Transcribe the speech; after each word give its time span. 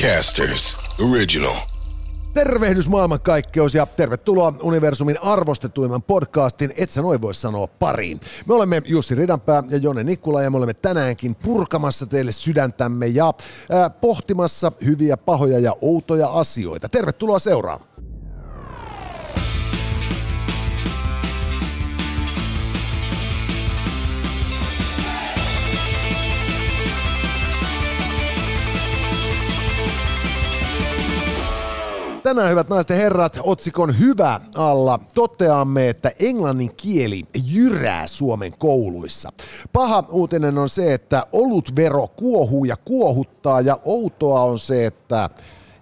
Podcasters 0.00 0.78
Original. 1.10 1.56
Tervehdys 2.34 2.88
maailmankaikkeus 2.88 3.74
ja 3.74 3.86
tervetuloa 3.86 4.52
Universumin 4.62 5.22
arvostetuimman 5.22 6.02
podcastin 6.02 6.72
Et 6.76 6.90
sä 6.90 7.02
noin 7.02 7.22
voi 7.22 7.34
sanoa 7.34 7.66
pariin. 7.66 8.20
Me 8.46 8.54
olemme 8.54 8.82
Jussi 8.84 9.14
Ridanpää 9.14 9.62
ja 9.70 9.78
Jone 9.78 10.04
Nikkula 10.04 10.42
ja 10.42 10.50
me 10.50 10.56
olemme 10.56 10.74
tänäänkin 10.74 11.34
purkamassa 11.34 12.06
teille 12.06 12.32
sydäntämme 12.32 13.06
ja 13.06 13.28
äh, 13.28 13.90
pohtimassa 14.00 14.72
hyviä, 14.84 15.16
pahoja 15.16 15.58
ja 15.58 15.72
outoja 15.80 16.28
asioita. 16.28 16.88
Tervetuloa 16.88 17.38
seuraamaan. 17.38 17.89
Tänään, 32.30 32.50
hyvät 32.50 32.68
naiset 32.68 32.90
ja 32.90 32.96
herrat, 32.96 33.38
otsikon 33.42 33.98
Hyvä 33.98 34.40
alla 34.54 34.98
toteamme, 35.14 35.88
että 35.88 36.12
englannin 36.18 36.76
kieli 36.76 37.24
jyrää 37.44 38.06
Suomen 38.06 38.52
kouluissa. 38.58 39.32
Paha 39.72 40.04
uutinen 40.08 40.58
on 40.58 40.68
se, 40.68 40.94
että 40.94 41.26
olutvero 41.32 42.08
kuohuu 42.08 42.64
ja 42.64 42.76
kuohuttaa, 42.76 43.60
ja 43.60 43.78
outoa 43.84 44.42
on 44.42 44.58
se, 44.58 44.86
että 44.86 45.30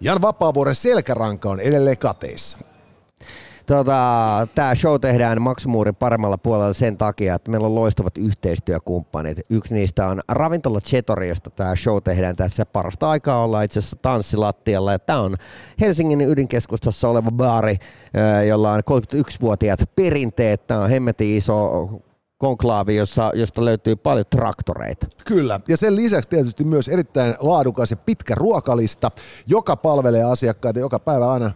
Jan 0.01 0.23
Vapaavuoren 0.23 0.75
selkäranka 0.75 1.51
on 1.51 1.61
edelleen 1.61 1.99
kateissa. 1.99 2.59
Tota, 3.69 4.47
tämä 4.55 4.75
show 4.75 5.01
tehdään 5.01 5.43
maksumuurin 5.43 5.95
paremmalla 5.95 6.39
puolella 6.39 6.73
sen 6.73 6.99
takia, 6.99 7.35
että 7.35 7.51
meillä 7.51 7.67
on 7.67 7.75
loistavat 7.75 8.19
yhteistyökumppanit. 8.19 9.39
Yksi 9.51 9.75
niistä 9.75 10.07
on 10.07 10.21
Ravintola 10.29 10.81
Chetori, 10.81 11.29
josta 11.29 11.51
tämä 11.51 11.77
show 11.77 11.97
tehdään 12.05 12.37
tässä 12.37 12.67
parasta 12.67 13.11
aikaa 13.11 13.45
olla 13.45 13.63
itse 13.63 13.79
asiassa 13.79 13.97
tanssilattialla. 14.03 14.93
Ja 14.93 14.99
tämä 14.99 15.21
on 15.21 15.37
Helsingin 15.81 16.21
ydinkeskustassa 16.21 17.09
oleva 17.09 17.31
baari, 17.31 17.77
jolla 18.49 18.73
on 18.73 18.81
31-vuotiaat 18.91 19.81
perinteet. 19.97 20.67
Tämä 20.67 20.81
on 20.81 20.91
hemmetin 20.91 21.37
iso 21.37 21.89
konklaavi, 22.39 22.97
jossa, 22.97 23.31
josta 23.35 23.65
löytyy 23.65 23.97
paljon 23.97 24.27
traktoreita. 24.31 25.07
Kyllä, 25.27 25.61
ja 25.69 25.77
sen 25.77 25.97
lisäksi 25.97 26.29
tietysti 26.29 26.65
myös 26.65 26.89
erittäin 26.89 27.35
laadukas 27.41 27.91
ja 27.91 27.97
pitkä 27.97 28.35
ruokalista, 28.35 29.11
joka 29.47 29.77
palvelee 29.77 30.23
asiakkaita 30.23 30.81
joka 30.81 30.99
päivä 30.99 31.33
aina 31.33 31.51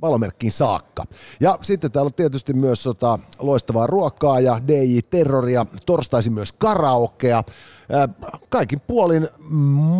valomerkkiin 0.00 0.52
saakka. 0.52 1.04
Ja 1.40 1.58
sitten 1.62 1.92
täällä 1.92 2.08
on 2.08 2.14
tietysti 2.14 2.52
myös 2.52 2.82
sota, 2.82 3.18
loistavaa 3.38 3.86
ruokaa 3.86 4.40
ja 4.40 4.60
DJ-terroria, 4.68 5.66
torstaisin 5.86 6.32
myös 6.32 6.52
karaokea, 6.52 7.44
kaikin 8.48 8.80
puolin 8.86 9.28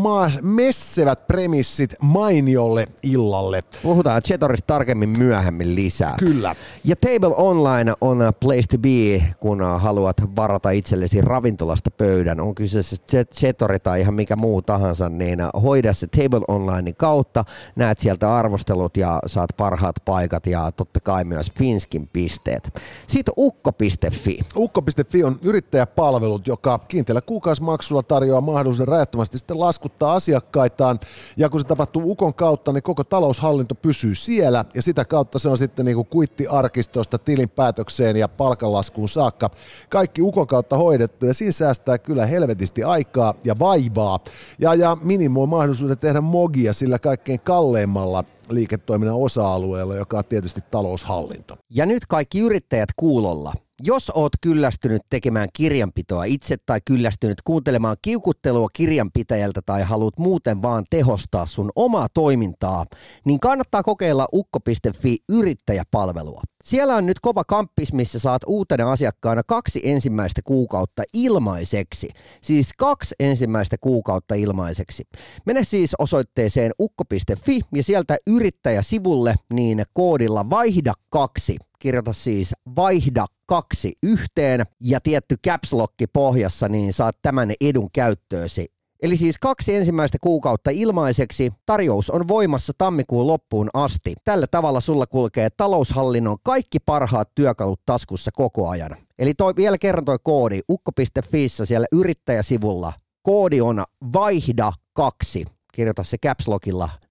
ma- 0.03 0.31
messevät 0.43 1.27
premissit 1.27 1.95
mainiolle 2.03 2.87
illalle. 3.03 3.63
Puhutaan 3.83 4.23
Chetorista 4.23 4.67
tarkemmin 4.67 5.15
myöhemmin 5.19 5.75
lisää. 5.75 6.15
Kyllä. 6.19 6.57
Ja 6.85 6.97
Table 6.97 7.35
Online 7.37 7.93
on 8.01 8.19
place 8.41 8.63
to 8.71 8.79
be, 8.79 9.23
kun 9.41 9.61
haluat 9.79 10.17
varata 10.37 10.71
itsellesi 10.71 11.21
ravintolasta 11.21 11.91
pöydän. 11.91 12.41
On 12.41 12.55
kyseessä 12.55 12.97
Chetori 13.35 13.79
tai 13.79 14.01
ihan 14.01 14.15
mikä 14.15 14.37
muu 14.37 14.63
tahansa, 14.63 15.09
niin 15.09 15.39
hoida 15.63 15.93
se 15.93 16.07
Table 16.07 16.41
Onlinein 16.49 16.97
kautta. 16.97 17.45
Näet 17.77 17.99
sieltä 17.99 18.37
arvostelut 18.37 18.97
ja 18.97 19.21
saat 19.27 19.51
parhaat 19.57 19.97
paikat 20.05 20.47
ja 20.47 20.73
totta 20.73 21.01
kai 21.01 21.25
myös 21.25 21.53
Finskin 21.59 22.09
pisteet. 22.09 22.81
Sitten 23.07 23.35
ukko.fi. 23.37 24.39
Ukko.fi 24.57 25.25
on 25.25 25.39
yrittäjäpalvelut, 25.43 26.47
joka 26.47 26.79
kiinteällä 26.79 27.21
kuukausimaksulla 27.21 27.78
maksulla 27.79 28.03
tarjoaa 28.03 28.41
mahdollisuuden 28.41 28.93
rajattomasti 28.93 29.39
sitten 29.39 29.61
laskuttaa 29.61 30.15
asiakkaitaan. 30.15 31.01
Ja 31.37 31.49
kun 31.49 31.61
se 31.61 31.67
tapahtuu 31.67 32.03
Ukon 32.11 32.35
kautta, 32.35 32.73
niin 32.73 32.83
koko 32.83 33.05
taloushallinto 33.05 33.75
pysyy 33.75 34.15
siellä 34.15 34.65
ja 34.75 34.83
sitä 34.83 35.05
kautta 35.05 35.39
se 35.39 35.49
on 35.49 35.59
sitten 35.59 35.85
niin 35.87 35.95
kuin 35.95 36.07
kuittiarkistosta 36.07 37.19
tilinpäätökseen 37.19 38.17
ja 38.17 38.29
palkanlaskuun 38.29 39.09
saakka. 39.09 39.51
Kaikki 39.89 40.23
Ukon 40.23 40.47
kautta 40.47 40.77
hoidettu 40.77 41.27
ja 41.27 41.35
siinä 41.35 41.53
säästää 41.53 41.99
kyllä 41.99 42.27
helvetisti 42.27 42.85
aikaa 42.85 43.35
ja 43.45 43.59
vaivaa 43.59 44.19
ja, 44.59 44.75
ja 44.75 44.97
minimoi 45.03 45.47
mahdollisuuden 45.47 45.99
tehdä 45.99 46.21
mogia 46.21 46.73
sillä 46.73 46.99
kaikkein 46.99 47.41
kalleimmalla 47.41 48.25
liiketoiminnan 48.49 49.17
osa-alueella, 49.17 49.97
joka 49.97 50.19
on 50.19 50.25
tietysti 50.25 50.61
taloushallinto. 50.71 51.57
Ja 51.71 51.87
nyt 51.87 52.07
kaikki 52.07 52.41
yrittäjät 52.41 52.89
kuulolla. 52.97 53.53
Jos 53.83 54.13
oot 54.15 54.33
kyllästynyt 54.41 55.03
tekemään 55.11 55.49
kirjanpitoa 55.53 56.25
itse 56.25 56.57
tai 56.67 56.81
kyllästynyt 56.85 57.43
kuuntelemaan 57.45 57.97
kiukuttelua 58.03 58.69
kirjanpitäjältä 58.73 59.61
tai 59.67 59.83
haluat 59.83 60.19
muuten 60.19 60.63
vaan 60.63 60.85
tehostaa 60.91 61.47
sun 61.47 61.71
omaa 61.77 62.07
toimintaa, 62.15 62.85
niin 63.25 63.41
kannattaa 63.41 63.83
kokeilla 63.83 64.27
ukko.fi 64.33 65.17
yrittäjäpalvelua. 65.29 66.41
Siellä 66.69 66.97
on 66.97 67.07
nyt 67.07 67.21
kova 67.21 67.45
kamppis, 67.45 67.93
missä 67.93 68.19
saat 68.19 68.43
uutena 68.47 68.93
asiakkaana 68.93 69.43
kaksi 69.43 69.81
ensimmäistä 69.85 70.41
kuukautta 70.45 71.03
ilmaiseksi. 71.13 72.09
Siis 72.41 72.71
kaksi 72.79 73.15
ensimmäistä 73.21 73.77
kuukautta 73.81 74.35
ilmaiseksi. 74.35 75.05
Mene 75.47 75.65
siis 75.65 75.95
osoitteeseen 75.99 76.73
ukko.fi 76.81 77.61
ja 77.75 77.83
sieltä 77.83 78.17
yrittäjäsivulle 78.27 79.35
niin 79.53 79.83
koodilla 79.95 80.51
vaihda 80.51 80.93
kaksi 81.11 81.57
kirjoita 81.79 82.13
siis 82.13 82.55
vaihda 82.77 83.27
kaksi 83.47 83.93
yhteen 84.03 84.63
ja 84.81 85.01
tietty 85.01 85.35
caps 85.47 85.75
pohjassa, 86.13 86.69
niin 86.69 86.93
saat 86.93 87.17
tämän 87.23 87.53
edun 87.61 87.89
käyttöösi. 87.93 88.78
Eli 89.03 89.17
siis 89.17 89.39
kaksi 89.39 89.75
ensimmäistä 89.75 90.19
kuukautta 90.21 90.71
ilmaiseksi. 90.71 91.53
Tarjous 91.67 92.11
on 92.11 92.29
voimassa 92.29 92.73
tammikuun 92.79 93.27
loppuun 93.27 93.71
asti. 93.75 94.15
Tällä 94.25 94.47
tavalla 94.51 94.81
sulla 94.81 95.07
kulkee 95.07 95.51
taloushallinnon 95.51 96.37
kaikki 96.43 96.79
parhaat 96.79 97.35
työkalut 97.35 97.81
taskussa 97.87 98.31
koko 98.35 98.69
ajan. 98.69 98.97
Eli 99.19 99.35
toi, 99.35 99.57
vielä 99.57 99.79
kerran 99.79 100.05
toi 100.05 100.19
koodi 100.23 100.61
ukko.fi 100.69 101.49
siellä 101.49 101.87
yrittäjäsivulla. 101.93 102.93
Koodi 103.23 103.61
on 103.61 103.85
vaihda 104.13 104.73
kaksi. 104.93 105.45
Kirjoita 105.73 106.03
se 106.03 106.17
caps 106.19 106.47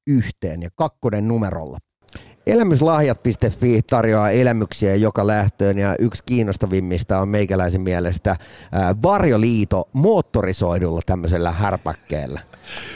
yhteen 0.07 0.61
ja 0.61 0.69
kakkonen 0.75 1.27
numerolla. 1.27 1.77
Elämyslahjat.fi 2.47 3.81
tarjoaa 3.81 4.31
elämyksiä 4.31 4.95
joka 4.95 5.27
lähtöön 5.27 5.77
ja 5.77 5.95
yksi 5.99 6.23
kiinnostavimmista 6.23 7.19
on 7.19 7.29
meikäläisen 7.29 7.81
mielestä 7.81 8.35
Varjoliito 9.03 9.89
moottorisoidulla 9.93 11.01
tämmöisellä 11.05 11.51
härpäkkeellä. 11.51 12.41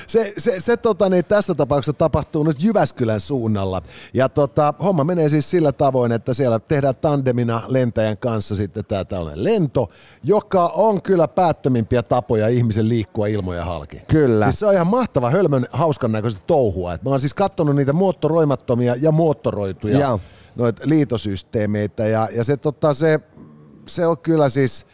Se, 0.07 0.33
se, 0.37 0.59
se 0.59 0.77
tota, 0.77 1.09
niin 1.09 1.25
tässä 1.25 1.55
tapauksessa 1.55 1.93
tapahtuu 1.93 2.43
nyt 2.43 2.63
Jyväskylän 2.63 3.19
suunnalla. 3.19 3.81
Ja 4.13 4.29
tota, 4.29 4.73
homma 4.83 5.03
menee 5.03 5.29
siis 5.29 5.49
sillä 5.49 5.71
tavoin, 5.71 6.11
että 6.11 6.33
siellä 6.33 6.59
tehdään 6.59 6.95
tandemina 7.01 7.61
lentäjän 7.67 8.17
kanssa 8.17 8.55
sitten 8.55 8.85
tämä 8.85 9.05
tällainen 9.05 9.43
lento, 9.43 9.89
joka 10.23 10.67
on 10.67 11.01
kyllä 11.01 11.27
päättömimpiä 11.27 12.03
tapoja 12.03 12.47
ihmisen 12.47 12.89
liikkua 12.89 13.27
ilmoja 13.27 13.65
halki. 13.65 14.01
Kyllä. 14.07 14.45
Siis 14.45 14.59
se 14.59 14.65
on 14.65 14.73
ihan 14.73 14.87
mahtava, 14.87 15.29
hölmön, 15.29 15.67
hauskan 15.71 16.11
näköistä 16.11 16.41
touhua. 16.47 16.93
Et 16.93 17.03
mä 17.03 17.09
oon 17.09 17.19
siis 17.19 17.33
katsonut 17.33 17.75
niitä 17.75 17.93
moottoroimattomia 17.93 18.95
ja 19.01 19.11
moottoroituja 19.41 19.99
ja. 19.99 20.19
noita 20.55 20.81
liitosysteemeitä 20.85 22.07
ja, 22.07 22.29
ja 22.35 22.43
se, 22.43 22.57
tota, 22.57 22.93
se, 22.93 23.19
se 23.87 24.07
on 24.07 24.17
kyllä 24.17 24.49
siis 24.49 24.85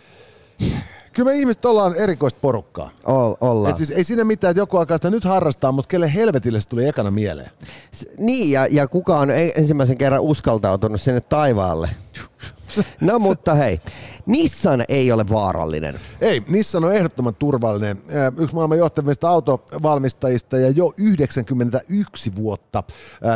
Kyllä 1.14 1.32
me 1.32 1.36
ihmiset 1.38 1.66
ollaan 1.66 1.96
erikoista 1.96 2.40
porukkaa. 2.42 2.90
Ol, 3.06 3.34
ollaan. 3.42 3.72
Et 3.72 3.78
siis 3.78 3.92
ei 3.92 4.04
siinä 4.04 4.24
mitään, 4.24 4.52
että 4.52 4.62
joku 4.62 4.78
alkaa 4.78 4.98
sitä 4.98 5.10
nyt 5.10 5.24
harrastaa, 5.24 5.72
mutta 5.72 5.88
kelle 5.88 6.14
helvetille 6.14 6.62
se 6.62 6.68
tuli 6.68 6.88
ekana 6.88 7.12
mieleen. 7.12 7.52
S- 7.96 8.06
niin, 8.18 8.52
ja, 8.52 8.68
ja 8.72 8.88
kuka 8.88 9.20
on 9.20 9.32
e- 9.32 9.52
ensimmäisen 9.56 9.98
kerran 9.98 10.22
uskaltautunut 10.22 11.02
sinne 11.02 11.22
taivaalle? 11.22 11.90
No 13.02 13.20
mutta 13.20 13.54
hei, 13.54 13.82
Nissan 14.26 14.84
ei 14.90 15.12
ole 15.12 15.30
vaarallinen. 15.30 16.00
Ei, 16.22 16.44
Nissan 16.48 16.86
on 16.86 16.94
ehdottoman 16.94 17.36
turvallinen. 17.36 18.02
Yksi 18.38 18.56
maailman 18.56 18.78
johtavista 18.78 19.30
autovalmistajista 19.30 20.58
ja 20.58 20.70
jo 20.70 20.94
91 20.98 22.36
vuotta 22.36 22.84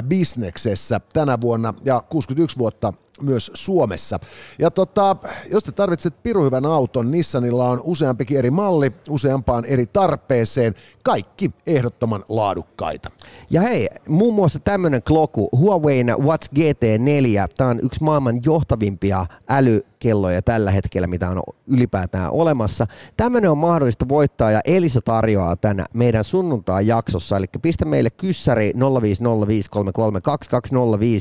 bisneksessä 0.08 1.02
tänä 1.14 1.42
vuonna 1.42 1.74
ja 1.86 2.04
61 2.10 2.58
vuotta 2.58 2.94
myös 3.22 3.52
Suomessa. 3.54 4.20
Ja 4.60 4.72
tota, 4.72 5.16
jos 5.52 5.64
te 5.64 5.72
tarvitset 5.72 6.24
piruhyvän 6.24 6.66
auton, 6.66 7.12
Nissanilla 7.12 7.70
on 7.70 7.82
useampikin 7.84 8.38
eri 8.38 8.52
malli, 8.52 8.92
useampaan 9.10 9.66
eri 9.66 9.86
tarpeeseen, 9.86 10.76
kaikki 11.04 11.52
ehdottoman 11.68 12.24
laadukkaita. 12.30 13.10
Ja 13.50 13.62
hei, 13.62 13.88
muun 14.08 14.36
muassa 14.36 14.60
tämmöinen 14.60 15.04
kloku, 15.04 15.50
Huawei 15.58 16.04
Watch 16.04 16.50
GT4, 16.56 17.54
tämä 17.58 17.70
on 17.70 17.80
yksi 17.84 18.04
maailman 18.04 18.40
johtavimpia 18.46 19.26
äly 19.50 19.82
kelloja 20.02 20.42
tällä 20.42 20.72
hetkellä, 20.72 21.08
mitä 21.08 21.30
on 21.30 21.42
ylipäätään 21.68 22.32
olemassa. 22.32 22.88
Tämmöinen 23.18 23.52
on 23.52 23.58
mahdollista 23.58 24.10
voittaa 24.10 24.52
ja 24.52 24.62
Elisa 24.66 25.02
tarjoaa 25.02 25.56
tänä 25.56 25.86
meidän 25.94 26.24
sunnuntai-jaksossa. 26.24 27.38
Eli 27.38 27.46
pistä 27.62 27.86
meille 27.86 28.10
kyssäri 28.10 28.72
0505332205 28.72 28.78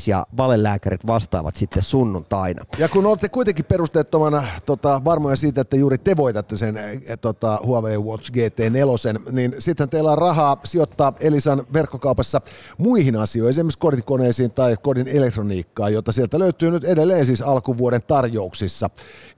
ja 0.07 0.25
valelääkärit 0.37 1.07
vastaavat 1.07 1.55
sitten 1.55 1.83
sunnuntaina. 1.83 2.63
Ja 2.77 2.89
kun 2.89 3.05
olette 3.05 3.29
kuitenkin 3.29 3.65
perusteettomana 3.65 4.43
tota, 4.65 5.01
varmoja 5.05 5.35
siitä, 5.35 5.61
että 5.61 5.75
juuri 5.75 5.97
te 5.97 6.17
voitatte 6.17 6.57
sen 6.57 6.77
e, 6.77 7.17
tota, 7.17 7.59
Huawei 7.65 7.97
Watch 7.97 8.31
GT4, 8.31 9.31
niin 9.31 9.55
sitten 9.59 9.89
teillä 9.89 10.11
on 10.11 10.17
rahaa 10.17 10.57
sijoittaa 10.63 11.13
Elisan 11.19 11.63
verkkokaupassa 11.73 12.41
muihin 12.77 13.15
asioihin, 13.15 13.49
esimerkiksi 13.49 13.79
kodikoneisiin 13.79 14.51
tai 14.51 14.75
kodin 14.81 15.07
elektroniikkaan, 15.07 15.93
jota 15.93 16.11
sieltä 16.11 16.39
löytyy 16.39 16.71
nyt 16.71 16.83
edelleen 16.83 17.25
siis 17.25 17.41
alkuvuoden 17.41 18.01
tarjouksissa 18.07 18.70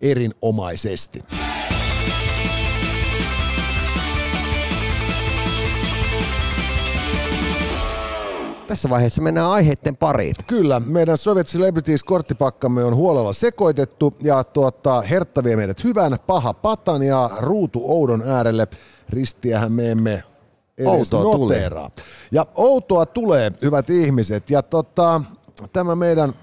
erinomaisesti. 0.02 1.24
Tässä 8.68 8.90
vaiheessa 8.90 9.22
mennään 9.22 9.50
aiheiden 9.50 9.98
pariin. 9.98 10.36
Kyllä, 10.48 10.80
meidän 10.80 11.18
Soviet 11.18 11.48
Celebrities-korttipakkamme 11.48 12.84
on 12.84 12.96
huolella 12.96 13.34
sekoitettu 13.34 14.14
ja 14.22 14.44
tuota, 14.44 15.02
Hertta 15.02 15.44
vie 15.44 15.56
meidät 15.56 15.84
hyvän, 15.84 16.18
paha 16.28 16.54
patan 16.54 17.04
ja 17.04 17.30
ruutu 17.38 17.82
oudon 17.86 18.24
äärelle. 18.28 18.68
Ristiähän 19.10 19.72
me 19.72 19.92
emme 19.92 20.24
edes 20.78 21.14
Outoa 21.14 21.24
noteraa. 21.24 21.92
Ja 22.32 22.46
outoa 22.56 23.06
tulee, 23.06 23.52
hyvät 23.62 23.90
ihmiset. 23.90 24.50
Ja 24.50 24.62
tota, 24.62 25.22
tämä 25.74 25.96
meidän 25.96 26.34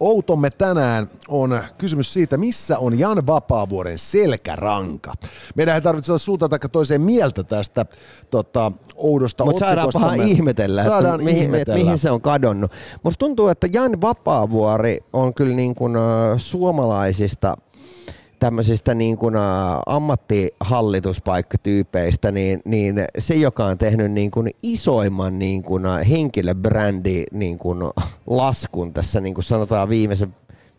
Outomme 0.00 0.50
tänään 0.50 1.10
on 1.28 1.60
kysymys 1.78 2.12
siitä, 2.12 2.36
missä 2.36 2.78
on 2.78 2.98
Jan 2.98 3.26
Vapaavuoren 3.26 3.98
selkäranka. 3.98 5.12
Meidän 5.54 5.74
ei 5.74 5.80
tarvitse 5.80 6.12
olla 6.12 6.18
suuntaan 6.18 6.50
tai 6.50 6.58
toiseen 6.72 7.00
mieltä 7.00 7.44
tästä 7.44 7.86
tota, 8.30 8.72
oudosta 8.96 9.44
Mutta 9.44 9.58
saadaan 9.58 9.86
otsikosta. 9.86 10.08
paha 10.16 10.24
ihmetellä, 10.24 10.84
Saadaan 10.84 11.14
että, 11.14 11.24
mihin, 11.24 11.42
ihmetellä. 11.42 11.78
Mihin 11.78 11.98
se 11.98 12.10
on 12.10 12.20
kadonnut. 12.20 12.72
Musta 13.02 13.18
tuntuu, 13.18 13.48
että 13.48 13.68
Jan 13.72 14.00
Vapaavuori 14.00 14.98
on 15.12 15.34
kyllä 15.34 15.56
niin 15.56 15.74
kuin, 15.74 15.96
äh, 15.96 16.02
suomalaisista 16.36 17.56
tämmöisistä 18.38 18.94
niin 18.94 19.18
kuin, 19.18 19.34
ammattihallituspaikkatyypeistä, 19.86 22.30
niin, 22.30 22.62
niin 22.64 23.04
se, 23.18 23.34
joka 23.34 23.64
on 23.64 23.78
tehnyt 23.78 24.12
niin 24.12 24.30
kuin 24.30 24.50
isoimman 24.62 25.38
niin 25.38 25.62
kuin, 25.62 25.82
henkilöbrändi 26.10 27.24
niin 27.32 27.58
kuin, 27.58 27.78
laskun 28.26 28.92
tässä 28.92 29.20
niin 29.20 29.34
kuin 29.34 29.44
sanotaan 29.44 29.88
viimeisen 29.88 30.34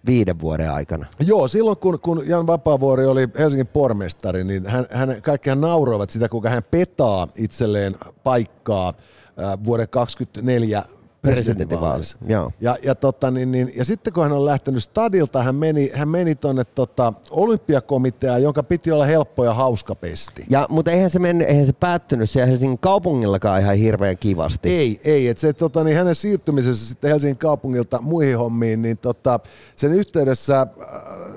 viiden 0.06 0.40
vuoden 0.40 0.72
aikana. 0.72 1.06
Joo, 1.20 1.48
silloin 1.48 1.78
kun, 1.78 2.00
kun 2.00 2.24
Jan 2.28 2.48
Vapaavuori 2.48 3.06
oli 3.06 3.28
Helsingin 3.40 3.68
pormestari, 3.68 4.44
niin 4.44 4.68
hän, 4.68 4.86
hän, 4.92 5.22
kaikkihan 5.22 5.62
nauroivat 5.62 6.10
sitä, 6.10 6.30
kuinka 6.30 6.50
hän 6.50 6.64
petaa 6.72 7.28
itselleen 7.38 7.96
paikkaa 8.24 8.94
vuoden 9.64 9.90
2024 9.90 10.84
presidentinvaaleissa. 11.34 12.18
Joo. 12.28 12.52
Ja, 12.62 12.76
ja, 12.84 12.96
tota, 12.96 13.32
niin, 13.32 13.52
niin, 13.52 13.72
ja 13.76 13.86
sitten 13.86 14.14
kun 14.14 14.24
hän 14.24 14.32
on 14.32 14.46
lähtenyt 14.46 14.84
stadilta, 14.84 15.44
hän 15.44 15.56
meni, 15.56 15.92
hän 15.94 16.10
meni 16.10 16.36
tuonne 16.36 16.64
tota, 16.64 17.14
olympiakomiteaan, 17.32 18.44
jonka 18.44 18.64
piti 18.64 18.92
olla 18.92 19.06
helppo 19.06 19.46
ja 19.46 19.54
hauska 19.54 19.96
pesti. 19.96 20.46
Ja, 20.50 20.66
mutta 20.70 20.92
eihän 20.92 21.10
se, 21.10 21.20
mennyt, 21.20 21.48
eihän 21.48 21.66
se 21.66 21.74
päättynyt 21.74 22.30
siellä 22.30 22.48
Helsingin 22.48 22.80
kaupungillakaan 22.80 23.62
ihan 23.62 23.76
hirveän 23.76 24.18
kivasti. 24.18 24.70
Ei, 24.70 25.00
ei. 25.04 25.28
Et 25.28 25.38
se, 25.38 25.54
tota, 25.54 25.84
niin 25.84 25.98
hänen 25.98 26.16
siirtymisessä 26.16 26.88
sitten 26.88 27.12
Helsingin 27.12 27.38
kaupungilta 27.38 28.02
muihin 28.02 28.38
hommiin, 28.38 28.82
niin 28.82 28.98
tota, 28.98 29.40
sen 29.76 29.94
yhteydessä 29.94 30.62
äh, 30.62 30.68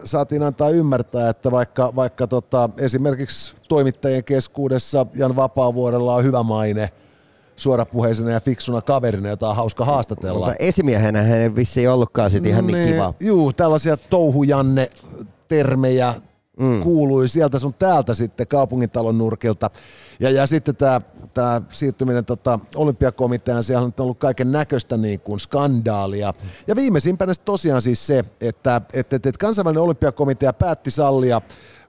saatiin 0.04 0.42
antaa 0.42 0.70
ymmärtää, 0.70 1.30
että 1.30 1.50
vaikka, 1.50 1.92
vaikka 1.96 2.26
tota, 2.26 2.70
esimerkiksi 2.78 3.54
toimittajien 3.68 4.24
keskuudessa 4.24 5.06
Jan 5.14 5.36
Vapaavuorella 5.36 6.14
on 6.14 6.24
hyvä 6.24 6.42
maine 6.42 6.90
suorapuheisena 7.60 8.30
ja 8.30 8.40
fiksuna 8.40 8.80
kaverina, 8.80 9.28
jota 9.28 9.48
on 9.48 9.56
hauska 9.56 9.84
haastatella. 9.84 10.46
Mutta 10.46 10.54
esimiehenä 10.58 11.22
hän 11.22 11.38
ei 11.38 11.54
vissiin 11.54 11.90
ollutkaan 11.90 12.30
sit 12.30 12.46
ihan 12.46 12.66
niin 12.66 12.88
kiva. 12.88 13.14
Juu, 13.20 13.52
tällaisia 13.52 13.96
touhujanne 13.96 14.90
termejä 15.48 16.14
mm. 16.60 16.82
kuului 16.82 17.28
sieltä 17.28 17.58
sun 17.58 17.74
täältä 17.74 18.14
sitten 18.14 18.46
kaupungintalon 18.46 19.18
nurkilta. 19.18 19.70
Ja, 20.20 20.30
ja 20.30 20.46
sitten 20.46 20.76
tämä 20.76 21.00
tää 21.34 21.62
siirtyminen 21.70 22.24
tota, 22.24 22.58
olympiakomiteaan, 22.74 23.64
siellä 23.64 23.84
on 23.84 23.92
ollut 24.00 24.18
kaiken 24.18 24.52
näköistä 24.52 24.96
niin 24.96 25.20
kuin 25.20 25.40
skandaalia. 25.40 26.34
Ja 26.66 26.76
viimeisimpänä 26.76 27.32
tosiaan 27.44 27.82
siis 27.82 28.06
se, 28.06 28.24
että, 28.40 28.80
että, 28.94 29.16
että 29.16 29.30
kansainvälinen 29.38 29.82
olympiakomitea 29.82 30.52
päätti 30.52 30.90
sallia 30.90 31.40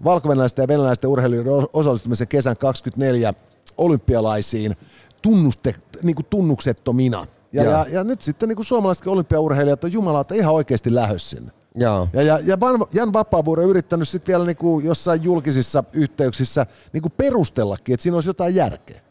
valko 0.03 0.33
ja 0.57 0.67
venäläisten 0.67 1.09
urheilijoiden 1.09 1.53
osallistumisen 1.74 2.27
kesän 2.27 2.57
24 2.57 3.33
olympialaisiin 3.77 4.75
tunnuste, 5.21 5.75
niin 6.03 6.15
kuin 6.15 6.25
tunnuksettomina. 6.29 7.27
Ja, 7.53 7.63
ja, 7.63 7.85
ja, 7.89 8.03
nyt 8.03 8.21
sitten 8.21 8.50
niin 8.50 8.56
kuin 8.56 8.65
suomalaiset 8.65 9.07
olympiaurheilijat 9.07 9.83
on 9.83 9.91
jumalauta 9.91 10.33
ihan 10.33 10.53
oikeasti 10.53 10.95
lähös 10.95 11.29
sinne. 11.29 11.51
Joo. 11.75 12.07
Ja, 12.13 12.21
ja, 12.21 12.39
ja 12.45 12.59
Van- 12.59 12.88
Jan 12.94 13.13
Vapaavuori 13.13 13.63
on 13.63 13.69
yrittänyt 13.69 14.09
sitten 14.09 14.33
vielä 14.33 14.45
niinku 14.45 14.79
jossain 14.79 15.23
julkisissa 15.23 15.83
yhteyksissä 15.94 16.65
niinku 16.94 17.09
perustellakin, 17.09 17.94
että 17.94 18.03
siinä 18.03 18.18
olisi 18.18 18.29
jotain 18.29 18.56
järkeä. 18.56 19.01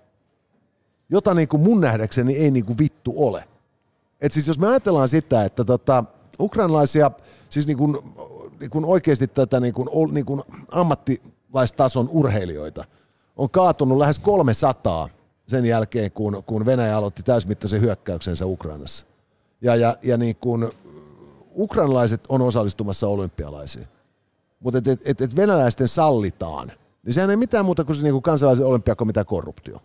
Jota 1.10 1.34
niinku 1.34 1.58
mun 1.58 1.80
nähdäkseni 1.80 2.36
ei 2.36 2.50
niinku 2.50 2.74
vittu 2.78 3.12
ole. 3.16 3.44
Et 4.20 4.32
siis 4.32 4.48
jos 4.48 4.58
me 4.58 4.68
ajatellaan 4.68 5.08
sitä, 5.08 5.44
että 5.44 5.64
tota, 5.64 6.04
ukrainalaisia, 6.40 7.10
siis 7.50 7.66
niinku, 7.66 8.02
niinku 8.60 8.92
oikeasti 8.92 9.26
tätä 9.26 9.60
niinku, 9.60 10.06
niinku 10.12 10.44
ammattilaistason 10.70 12.08
urheilijoita 12.08 12.84
on 13.36 13.50
kaatunut 13.50 13.98
lähes 13.98 14.18
300 14.18 15.08
sen 15.50 15.64
jälkeen, 15.64 16.10
kun, 16.10 16.42
kun 16.46 16.66
Venäjä 16.66 16.96
aloitti 16.96 17.22
täysmittaisen 17.22 17.80
hyökkäyksensä 17.80 18.46
Ukrainassa. 18.46 19.06
Ja, 19.62 19.76
ja, 19.76 19.96
ja 20.02 20.16
niin 20.16 20.36
kun 20.36 20.72
ukrainalaiset 21.56 22.20
on 22.28 22.42
osallistumassa 22.42 23.08
olympialaisiin, 23.08 23.86
mutta 24.60 24.78
et, 24.78 24.86
et, 24.86 25.00
et, 25.04 25.20
et 25.20 25.36
venäläisten 25.36 25.88
sallitaan, 25.88 26.72
niin 27.02 27.14
sehän 27.14 27.30
ei 27.30 27.36
mitään 27.36 27.64
muuta 27.64 27.84
kuin 27.84 27.96
se 27.96 28.02
niin 28.02 28.12
kuin 28.12 28.22
kansainvälisen 28.22 28.66
olympiakomitean 28.66 29.26
korruptio. 29.26 29.82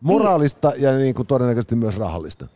Moraalista 0.00 0.72
ja 0.76 0.92
niin 0.92 1.14
kuin 1.14 1.26
todennäköisesti 1.26 1.76
myös 1.76 1.98
rahallista. 1.98 2.46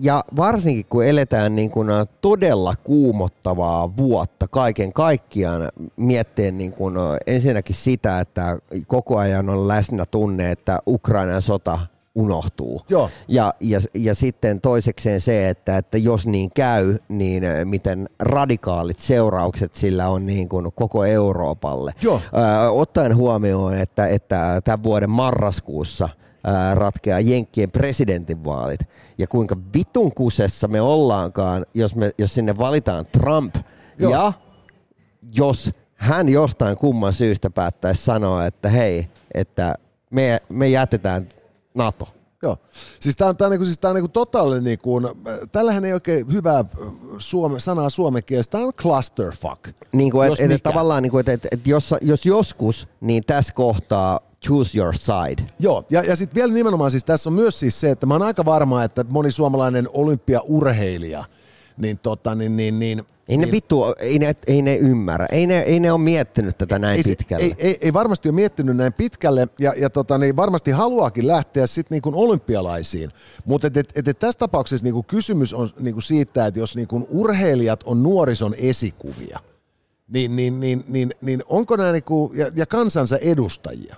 Ja, 0.00 0.24
varsinkin 0.36 0.86
kun 0.88 1.04
eletään 1.04 1.56
niin 1.56 1.70
kuin 1.70 1.88
todella 2.20 2.74
kuumottavaa 2.84 3.96
vuotta 3.96 4.48
kaiken 4.48 4.92
kaikkiaan, 4.92 5.68
miettien 5.96 6.58
niin 6.58 6.72
kuin 6.72 6.94
ensinnäkin 7.26 7.76
sitä, 7.76 8.20
että 8.20 8.58
koko 8.86 9.18
ajan 9.18 9.48
on 9.48 9.68
läsnä 9.68 10.06
tunne, 10.06 10.50
että 10.50 10.78
Ukrainan 10.86 11.42
sota 11.42 11.78
unohtuu. 12.14 12.82
Joo. 12.88 13.10
Ja, 13.28 13.54
ja, 13.60 13.80
ja 13.94 14.14
sitten 14.14 14.60
toisekseen 14.60 15.20
se, 15.20 15.48
että, 15.48 15.76
että 15.76 15.98
jos 15.98 16.26
niin 16.26 16.50
käy, 16.54 16.98
niin 17.08 17.42
miten 17.64 18.08
radikaalit 18.18 18.98
seuraukset 18.98 19.74
sillä 19.74 20.08
on 20.08 20.26
niin 20.26 20.48
kuin 20.48 20.72
koko 20.74 21.04
Euroopalle. 21.04 21.92
Joo. 22.02 22.20
Ö, 22.66 22.70
ottaen 22.70 23.16
huomioon, 23.16 23.74
että, 23.74 24.06
että 24.06 24.60
tämän 24.64 24.82
vuoden 24.82 25.10
marraskuussa 25.10 26.08
ää, 26.44 26.74
ratkeaa 26.74 27.20
Jenkkien 27.20 27.70
presidentinvaalit 27.70 28.80
ja 29.18 29.26
kuinka 29.26 29.56
vitun 29.74 30.14
kusessa 30.14 30.68
me 30.68 30.80
ollaankaan, 30.80 31.66
jos, 31.74 31.96
me, 31.96 32.10
jos 32.18 32.34
sinne 32.34 32.58
valitaan 32.58 33.06
Trump 33.06 33.54
Joo. 33.98 34.10
ja 34.10 34.32
jos 35.32 35.70
hän 35.94 36.28
jostain 36.28 36.76
kumman 36.76 37.12
syystä 37.12 37.50
päättäisi 37.50 38.04
sanoa, 38.04 38.46
että 38.46 38.68
hei, 38.68 39.08
että 39.34 39.74
me, 40.10 40.42
me 40.48 40.68
jätetään 40.68 41.28
NATO. 41.74 42.08
Joo. 42.44 42.58
Siis 43.00 43.16
tämä 43.16 43.28
on, 43.28 43.36
tää 43.36 43.46
on, 43.46 43.50
niinku, 43.50 43.64
siis 43.64 43.78
tää 43.78 43.90
on 43.90 43.94
niinku 43.94 44.08
totaalinen, 44.08 44.64
niinku, 44.64 45.00
tällähän 45.52 45.84
ei 45.84 45.92
oikein 45.92 46.32
hyvää 46.32 46.64
suome, 47.18 47.60
sanaa 47.60 47.90
suomen 47.90 48.22
kielestä, 48.26 48.50
tämä 48.50 48.64
on 48.64 48.72
clusterfuck. 48.72 49.68
Niin 49.92 50.10
kuin, 50.10 50.28
Jos 50.28 50.38
et, 50.40 50.44
et, 50.44 50.50
mikä. 50.50 50.70
tavallaan, 50.70 51.02
niin 51.02 51.10
kuin, 51.10 51.20
että 51.20 51.32
et, 51.32 51.46
et 51.50 51.66
jos, 51.66 51.94
jos 52.00 52.26
joskus, 52.26 52.88
niin 53.00 53.22
tässä 53.26 53.54
kohtaa 53.54 54.20
choose 54.46 54.78
your 54.78 54.94
side. 54.94 55.46
Joo, 55.58 55.84
ja, 55.90 56.02
ja 56.02 56.16
sitten 56.16 56.34
vielä 56.34 56.52
nimenomaan 56.52 56.90
siis 56.90 57.04
tässä 57.04 57.30
on 57.30 57.34
myös 57.34 57.60
siis 57.60 57.80
se, 57.80 57.90
että 57.90 58.06
mä 58.06 58.14
oon 58.14 58.22
aika 58.22 58.44
varma, 58.44 58.84
että 58.84 59.04
moni 59.08 59.30
suomalainen 59.30 59.88
olympiaurheilija, 59.92 61.24
niin 61.76 61.98
tota, 61.98 62.34
niin, 62.34 62.56
niin, 62.56 62.78
niin 62.78 63.04
Ei 63.28 63.36
ne 63.36 63.44
niin, 63.44 63.52
vittu, 63.52 63.84
ei 63.98 64.18
ne, 64.18 64.34
ei 64.46 64.62
ne 64.62 64.76
ymmärrä. 64.76 65.26
Ei 65.32 65.46
ne, 65.46 65.60
ei 65.60 65.80
ne 65.80 65.92
ole 65.92 66.00
miettinyt 66.00 66.58
tätä 66.58 66.78
näin 66.78 66.96
ei, 66.96 67.02
pitkälle. 67.02 67.44
Ei, 67.44 67.54
ei, 67.58 67.78
ei, 67.80 67.92
varmasti 67.92 68.28
ole 68.28 68.34
miettinyt 68.34 68.76
näin 68.76 68.92
pitkälle 68.92 69.48
ja, 69.58 69.72
ja 69.76 69.90
tota, 69.90 70.18
niin 70.18 70.36
varmasti 70.36 70.70
haluaakin 70.70 71.26
lähteä 71.26 71.66
sitten 71.66 72.00
niin 72.04 72.14
olympialaisiin. 72.14 73.10
Mutta 73.44 73.66
et, 73.66 73.76
et, 73.76 73.92
et, 73.96 74.08
et 74.08 74.18
tässä 74.18 74.38
tapauksessa 74.38 74.84
niin 74.84 75.04
kysymys 75.04 75.54
on 75.54 75.70
niin 75.80 76.02
siitä, 76.02 76.46
että 76.46 76.60
jos 76.60 76.76
niin 76.76 76.88
urheilijat 77.08 77.82
on 77.84 78.02
nuorison 78.02 78.54
esikuvia, 78.58 79.38
niin, 80.08 80.36
niin, 80.36 80.60
niin, 80.60 80.84
niin, 80.88 81.14
niin 81.20 81.42
onko 81.48 81.76
nämä 81.76 81.92
niin 81.92 82.04
kuin, 82.04 82.38
ja, 82.38 82.50
ja 82.56 82.66
kansansa 82.66 83.16
edustajia, 83.16 83.96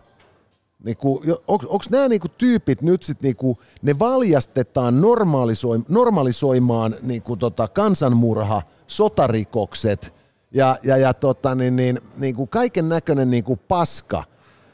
Niinku, 0.85 1.23
onko 1.49 1.85
nämä 1.91 2.09
niinku 2.09 2.29
tyypit 2.29 2.83
nyt 2.83 3.03
sit 3.03 3.23
niinku, 3.23 3.59
ne 3.83 3.99
valjastetaan 3.99 5.01
normalisoim, 5.01 5.85
normalisoimaan 5.89 6.97
niinku 7.03 7.37
tota 7.37 7.69
kansanmurha, 7.69 8.63
sotarikokset 8.87 10.15
ja, 10.51 10.77
ja, 10.83 10.97
ja 10.97 11.15
tota, 11.15 11.55
niin, 11.55 11.77
niin, 11.77 12.01
niin 12.17 12.37
kuin 12.37 12.49
kaiken 12.49 12.89
näköinen 12.89 13.31
niin 13.31 13.45
kuin 13.45 13.61
paska. 13.69 14.25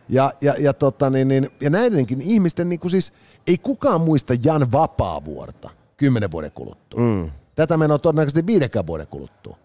Ja, 0.09 0.33
ja, 0.41 0.55
ja, 0.59 0.73
tota, 0.73 1.11
niin, 1.11 1.29
niin, 1.29 1.51
ja 1.61 1.71
näidenkin 1.71 2.21
ihmisten, 2.21 2.69
niin 2.69 2.81
kuin 2.81 2.91
siis, 2.91 3.13
ei 3.47 3.59
kukaan 3.59 4.01
muista 4.01 4.35
Jan 4.45 4.73
Vapaavuorta 4.73 5.71
kymmenen 5.97 6.31
vuoden 6.33 6.53
kuluttua. 6.53 7.01
Mm. 7.01 7.31
Tätä 7.55 7.77
menoa 7.77 7.99
todennäköisesti 7.99 8.47
viidenkään 8.47 8.87
vuoden 8.87 9.07
kuluttua. 9.07 9.57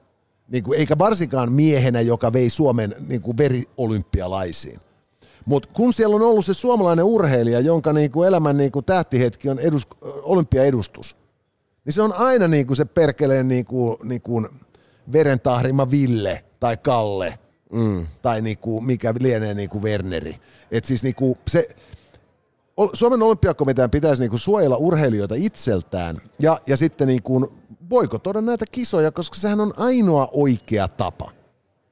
Niin 0.48 0.64
kuin, 0.64 0.80
eikä 0.80 0.98
varsinkaan 0.98 1.52
miehenä, 1.52 2.02
joka 2.02 2.34
vei 2.34 2.50
Suomen 2.50 2.96
niin 3.08 3.22
kuin 3.22 3.38
veriolympialaisiin. 3.38 4.80
Mutta 5.46 5.70
kun 5.74 5.94
siellä 5.94 6.16
on 6.16 6.22
ollut 6.22 6.46
se 6.46 6.54
suomalainen 6.54 7.06
urheilija, 7.06 7.60
jonka 7.60 7.94
niin 7.94 8.12
kuin 8.12 8.28
elämän 8.28 8.58
niin 8.58 8.72
kuin 8.72 8.86
tähtihetki 8.86 9.50
on 9.50 9.60
edus, 9.60 9.88
olympiaedustus, 10.02 11.16
niin 11.88 11.94
se 11.94 12.02
on 12.02 12.14
aina 12.14 12.48
niin 12.48 12.68
kuin 12.68 12.78
se 12.78 12.86
perkeleen 12.86 13.48
niin 13.48 13.66
kuin, 13.66 13.98
niin 14.04 14.22
kuin 14.22 14.48
verentahrima 15.12 15.92
Ville 15.92 16.44
tai 16.60 16.78
Kalle 16.78 17.40
mm. 17.72 18.08
tai 18.22 18.42
niin 18.42 18.58
kuin, 18.58 18.86
mikä 18.86 19.14
lienee 19.20 19.54
niin 19.54 19.70
kuin 19.70 19.84
Werneri. 19.84 20.36
Et 20.72 20.86
siis 20.86 21.04
niin 21.04 21.16
kuin 21.16 21.38
se, 21.48 21.70
Suomen 22.94 23.22
olympiakomitean 23.22 23.92
pitäisi 23.92 24.22
niin 24.22 24.30
kuin 24.30 24.40
suojella 24.40 24.78
urheilijoita 24.78 25.36
itseltään 25.38 26.18
ja, 26.40 26.62
ja 26.68 26.78
sitten 26.78 27.08
niin 27.08 27.24
kuin 27.24 27.46
boikotoida 27.90 28.42
näitä 28.42 28.66
kisoja, 28.72 29.12
koska 29.12 29.36
sehän 29.36 29.60
on 29.60 29.74
ainoa 29.78 30.30
oikea 30.32 30.88
tapa. 30.88 31.32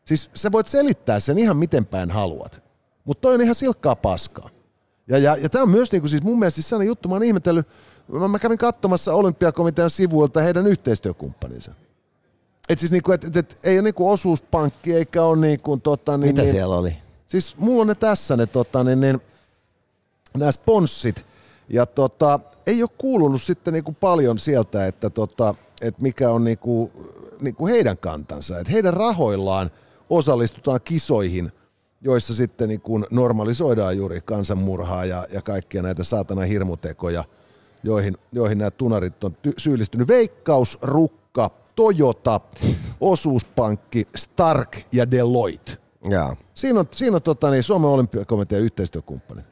Siis 0.06 0.30
sä 0.34 0.52
voit 0.52 0.68
selittää 0.68 1.20
sen 1.20 1.38
ihan 1.38 1.58
miten 1.58 1.86
päin 1.86 2.12
haluat, 2.12 2.64
mutta 3.06 3.22
toi 3.22 3.34
on 3.34 3.42
ihan 3.42 3.56
silkkaa 3.56 3.96
paskaa. 3.96 4.50
Ja, 5.08 5.18
ja, 5.18 5.38
ja 5.42 5.50
tämä 5.50 5.62
on 5.62 5.70
myös 5.70 5.92
niin 5.92 6.02
kuin 6.02 6.10
siis 6.10 6.24
mun 6.24 6.40
mielestä 6.40 6.56
siis 6.56 6.70
sellainen 6.70 6.88
juttu, 6.88 7.10
mä 7.10 7.16
oon 7.16 7.24
ihmetellyt, 7.24 7.68
mä, 8.08 8.28
mä 8.28 8.40
kävin 8.40 8.58
katsomassa 8.58 9.14
olympiakomitean 9.14 9.90
sivuilta 9.90 10.42
heidän 10.42 10.68
yhteistyökumppaninsa. 10.68 11.72
Et 12.70 12.80
siis 12.80 12.92
niinku, 12.92 13.12
et, 13.12 13.24
et, 13.24 13.36
et, 13.36 13.60
ei 13.64 13.76
ole 13.76 13.82
niinku 13.82 14.10
osuuspankki 14.10 14.94
eikä 14.94 15.24
ole 15.24 15.38
niinku, 15.38 15.78
tota, 15.78 16.18
niin, 16.18 16.28
Mitä 16.28 16.42
niin, 16.42 16.52
siellä 16.52 16.76
oli? 16.76 16.98
Siis 17.28 17.58
mulla 17.58 17.82
on 17.82 17.88
ne 17.88 17.96
tässä 17.96 18.38
ne, 18.38 18.46
tota, 18.46 18.84
niin, 18.84 19.00
niin, 19.00 19.22
nämä 20.38 20.52
sponssit. 20.52 21.26
Ja 21.70 21.86
tota, 21.86 22.40
ei 22.68 22.84
ole 22.84 22.90
kuulunut 22.98 23.42
sitten 23.42 23.74
niinku 23.74 23.96
paljon 24.00 24.40
sieltä, 24.40 24.86
että 24.86 25.10
tota, 25.10 25.56
et 25.82 26.00
mikä 26.00 26.30
on 26.30 26.44
niinku, 26.44 26.92
niinku 27.42 27.68
heidän 27.68 27.98
kantansa. 27.98 28.60
Et 28.60 28.72
heidän 28.72 28.94
rahoillaan 28.94 29.72
osallistutaan 30.10 30.80
kisoihin, 30.84 31.52
joissa 32.02 32.34
sitten 32.34 32.70
niinku 32.70 33.06
normalisoidaan 33.12 33.98
juuri 33.98 34.22
kansanmurhaa 34.26 35.06
ja, 35.06 35.26
ja 35.34 35.42
kaikkia 35.42 35.82
näitä 35.82 36.04
saatana 36.04 36.42
hirmutekoja, 36.42 37.24
joihin, 37.86 38.18
joihin 38.32 38.58
nämä 38.58 38.72
tunarit 38.72 39.24
on 39.24 39.38
ty- 39.48 39.54
syyllistynyt. 39.58 40.08
Veikkaus, 40.08 40.78
Rukka, 40.82 41.50
Toyota, 41.76 42.42
Osuuspankki, 43.02 44.08
Stark 44.16 44.78
ja 44.92 45.12
Deloitte. 45.12 45.78
Jaa. 46.10 46.36
Siinä 46.54 46.80
on, 46.80 46.86
siinä 46.92 47.16
on 47.16 47.22
tota, 47.22 47.52
niin, 47.52 47.64
Suomen 47.64 47.90
olympiakomitean 47.90 48.62
yhteistyökumppanit. 48.62 49.46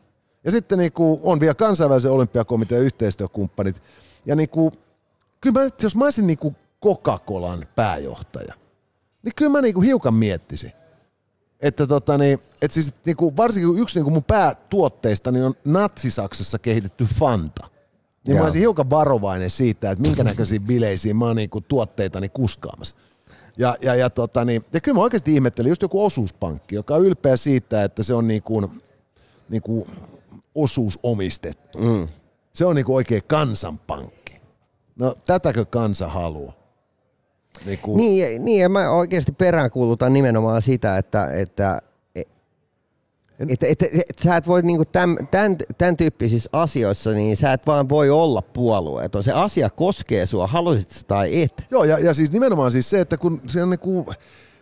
Ja 0.44 0.52
sitten 0.52 0.78
niin 0.78 0.92
kuin, 0.92 1.20
on 1.24 1.40
vielä 1.40 1.54
kansainvälisen 1.54 2.12
olympiakomitean 2.12 2.82
yhteistyökumppanit. 2.82 3.82
Ja 4.26 4.36
niin 4.36 4.50
kuin, 4.50 4.72
kyllä 5.42 5.60
mä, 5.60 5.70
jos 5.84 5.96
mä 5.96 6.04
olisin 6.04 6.28
niin 6.28 6.38
kuin 6.38 6.56
Coca-Colan 6.86 7.68
pääjohtaja, 7.76 8.54
niin 9.24 9.34
kyllä 9.36 9.52
mä 9.52 9.62
niin 9.62 9.74
kuin 9.74 9.86
hiukan 9.86 10.14
miettisin. 10.14 10.72
Että 11.60 11.88
tota, 11.88 12.18
niin, 12.18 12.40
että 12.62 12.74
siis, 12.74 12.94
niin 13.06 13.18
kuin, 13.18 13.38
varsinkin 13.38 13.80
yksi 13.80 14.00
niin 14.00 14.04
kuin 14.04 14.14
mun 14.14 14.24
päätuotteista 14.24 15.32
niin 15.32 15.46
on 15.46 15.54
Natsi-Saksassa 15.66 16.60
kehitetty 16.60 17.06
Fanta. 17.06 17.68
Niin 18.28 18.36
Joo. 18.36 18.38
mä 18.38 18.44
olisin 18.44 18.62
hiukan 18.62 18.90
varovainen 18.90 19.50
siitä, 19.50 19.92
että 19.92 20.02
minkä 20.02 20.24
näköisiin 20.24 20.62
bileisiin 20.68 21.18
mä 21.18 21.26
oon 21.26 21.36
niin 21.36 21.50
kuin 21.50 21.66
tuotteitani 21.68 22.30
kuskaamassa. 22.30 22.96
Ja, 23.58 23.76
ja, 23.82 23.96
ja, 23.96 24.10
tota, 24.10 24.46
niin, 24.46 24.66
ja 24.74 24.82
kyllä 24.82 24.96
mä 24.96 25.02
oikeasti 25.02 25.34
ihmettelin 25.34 25.70
just 25.70 25.82
joku 25.82 26.06
osuuspankki, 26.06 26.76
joka 26.76 26.96
on 26.96 27.06
ylpeä 27.06 27.38
siitä, 27.38 27.84
että 27.84 28.04
se 28.04 28.14
on 28.14 28.28
niin 28.28 28.44
kuin, 28.44 28.82
niin 29.50 29.62
kuin 29.62 29.86
osuusomistettu. 30.56 31.78
Mm. 31.78 32.08
Se 32.54 32.66
on 32.66 32.76
niin 32.76 32.86
kuin 32.86 32.96
oikein 32.96 33.24
kansanpankki. 33.28 34.42
No 34.96 35.16
tätäkö 35.26 35.66
kansa 35.66 36.08
haluaa? 36.08 36.54
Niin 37.66 37.80
kuin, 37.80 37.98
Niin, 37.98 38.46
niin, 38.46 38.62
ja 38.62 38.70
mä 38.70 38.90
oikeasti 38.90 39.32
peräänkuulutan 39.32 40.14
nimenomaan 40.14 40.62
sitä, 40.62 40.98
että, 40.98 41.28
että 41.32 41.82
että, 43.50 43.68
että, 43.68 43.86
että 43.86 44.24
sä 44.24 44.36
et 44.36 44.48
voi 44.48 44.62
niinku 44.62 44.86
tämän, 44.86 45.28
tämän, 45.32 45.58
tämän 45.78 45.98
tyyppisissä 45.98 46.50
asioissa, 46.54 47.12
niin 47.12 47.38
sä 47.38 47.54
et 47.54 47.68
vaan 47.68 47.90
voi 47.90 48.10
olla 48.10 48.42
puolueeton. 48.42 49.24
Se 49.24 49.32
asia 49.32 49.70
koskee 49.70 50.26
sua, 50.26 50.48
haluaisit 50.48 50.92
sä 50.92 51.02
tai 51.08 51.42
et. 51.42 51.68
Joo, 51.72 51.84
ja, 51.84 52.00
ja 52.00 52.14
siis 52.14 52.32
nimenomaan 52.32 52.72
siis 52.72 52.90
se, 52.90 53.00
että 53.00 53.18
kun 53.18 53.42
se 53.48 53.64
on 53.64 53.70
niin 53.70 53.80
kuin, 53.80 54.06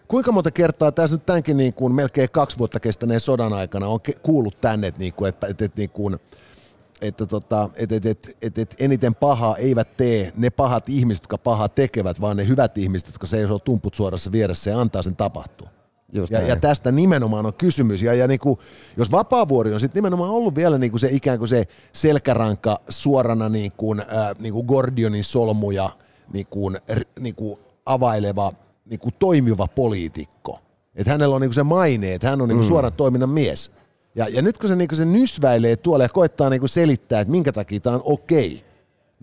kuinka 0.08 0.32
monta 0.32 0.52
kertaa 0.52 0.92
tässä 0.92 1.16
nyt 1.16 1.26
tämänkin 1.26 1.58
niin 1.58 1.74
kuin 1.74 1.94
melkein 1.94 2.30
kaksi 2.32 2.58
vuotta 2.58 2.80
kestäneen 2.80 3.20
sodan 3.20 3.54
aikana 3.54 3.88
on 3.88 4.00
kuullut 4.24 4.62
tänne, 4.62 4.88
että, 4.88 5.00
niin 5.00 5.14
kuin, 5.14 5.30
että, 5.30 5.48
että, 5.48 5.66
että, 5.66 5.82
niin 5.82 5.90
kuin, 5.90 6.20
että, 7.02 7.26
tota, 7.26 7.70
että, 7.76 7.96
että, 7.96 8.10
että, 8.10 8.30
että, 8.42 8.62
että 8.62 8.76
eniten 8.80 9.16
pahaa 9.16 9.56
eivät 9.58 9.98
tee 9.98 10.34
ne 10.36 10.50
pahat 10.50 10.90
ihmiset, 10.90 11.24
jotka 11.24 11.38
pahaa 11.38 11.70
tekevät, 11.70 12.22
vaan 12.22 12.38
ne 12.38 12.48
hyvät 12.48 12.78
ihmiset, 12.78 13.08
jotka 13.08 13.28
seisoo 13.28 13.60
tumput 13.60 13.96
suorassa 13.96 14.32
vieressä 14.32 14.70
ja 14.70 14.80
antaa 14.80 15.02
sen 15.02 15.16
tapahtua. 15.16 15.81
Just 16.14 16.32
Ja, 16.32 16.40
näin. 16.40 16.50
ja 16.50 16.56
tästä 16.56 16.92
nimenomaan 16.92 17.46
on 17.46 17.54
kysymys. 17.54 18.02
Ja, 18.02 18.14
ja 18.14 18.28
niin 18.28 18.40
kuin, 18.40 18.60
jos 18.98 19.12
Vapaavuori 19.12 19.74
on 19.74 19.80
sitten 19.80 19.98
nimenomaan 20.00 20.30
ollut 20.30 20.56
vielä 20.56 20.78
niin 20.78 20.92
kuin 20.92 21.00
se 21.00 21.10
ikään 21.12 21.38
kuin 21.38 21.48
se 21.48 21.68
selkäranka 21.94 22.80
suorana 22.90 23.50
niin 23.50 23.72
kuin, 23.72 24.00
äh, 24.00 24.08
niin 24.40 24.54
kuin 24.54 24.66
Gordionin 24.66 25.24
solmuja 25.24 25.90
niin 26.34 26.48
kuin, 26.50 26.78
niin 27.20 27.36
kuin 27.36 27.60
availeva 27.86 28.52
niin 28.86 29.00
kuin 29.00 29.16
toimiva 29.20 29.68
poliitikko. 29.68 30.60
Että 30.96 31.12
hänellä 31.12 31.36
on 31.36 31.42
niin 31.42 31.50
kuin 31.50 31.56
se 31.56 31.64
maine, 31.64 32.14
että 32.14 32.30
hän 32.30 32.42
on 32.42 32.48
niin 32.50 32.58
kuin 32.58 32.68
suoran 32.68 32.94
toiminnan 32.94 33.30
mies. 33.30 33.72
Ja, 34.16 34.28
ja 34.28 34.42
nyt 34.42 34.58
kun 34.58 34.70
se, 34.70 34.76
niin 34.76 34.88
kuin 34.88 34.98
se 34.98 35.06
nysväilee 35.06 35.76
tuolla 35.76 36.04
ja 36.04 36.10
koettaa 36.10 36.50
niin 36.50 36.60
kuin 36.60 36.70
selittää, 36.70 37.22
että 37.22 37.32
minkä 37.32 37.52
takia 37.52 37.80
tämä 37.80 37.96
on 37.96 38.02
okei, 38.06 38.66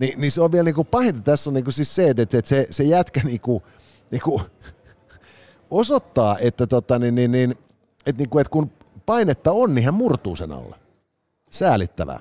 niin, 0.00 0.20
niin 0.20 0.30
se 0.30 0.40
on 0.40 0.52
vielä 0.52 0.64
niin 0.64 0.74
kuin 0.74 0.86
pahinta 0.86 1.20
tässä 1.20 1.50
on 1.50 1.54
niin 1.54 1.64
kuin 1.64 1.74
siis 1.74 1.94
se, 1.94 2.10
että, 2.10 2.22
että 2.22 2.48
se, 2.48 2.66
se 2.70 2.84
jätkä 2.84 3.20
niin 3.24 3.40
kuin, 3.40 3.62
niin 4.10 4.22
kuin, 4.22 4.42
osoittaa, 5.70 6.38
että, 6.38 6.66
tota, 6.66 6.98
niin, 6.98 7.14
niin, 7.14 7.32
niin, 7.32 7.50
että, 8.06 8.18
niin 8.18 8.28
kuin, 8.28 8.40
että 8.40 8.50
kun 8.50 8.70
painetta 9.06 9.52
on, 9.52 9.74
niin 9.74 9.84
hän 9.84 9.94
murtuu 9.94 10.36
sen 10.36 10.52
alle. 10.52 10.76
Säälittävää. 11.50 12.20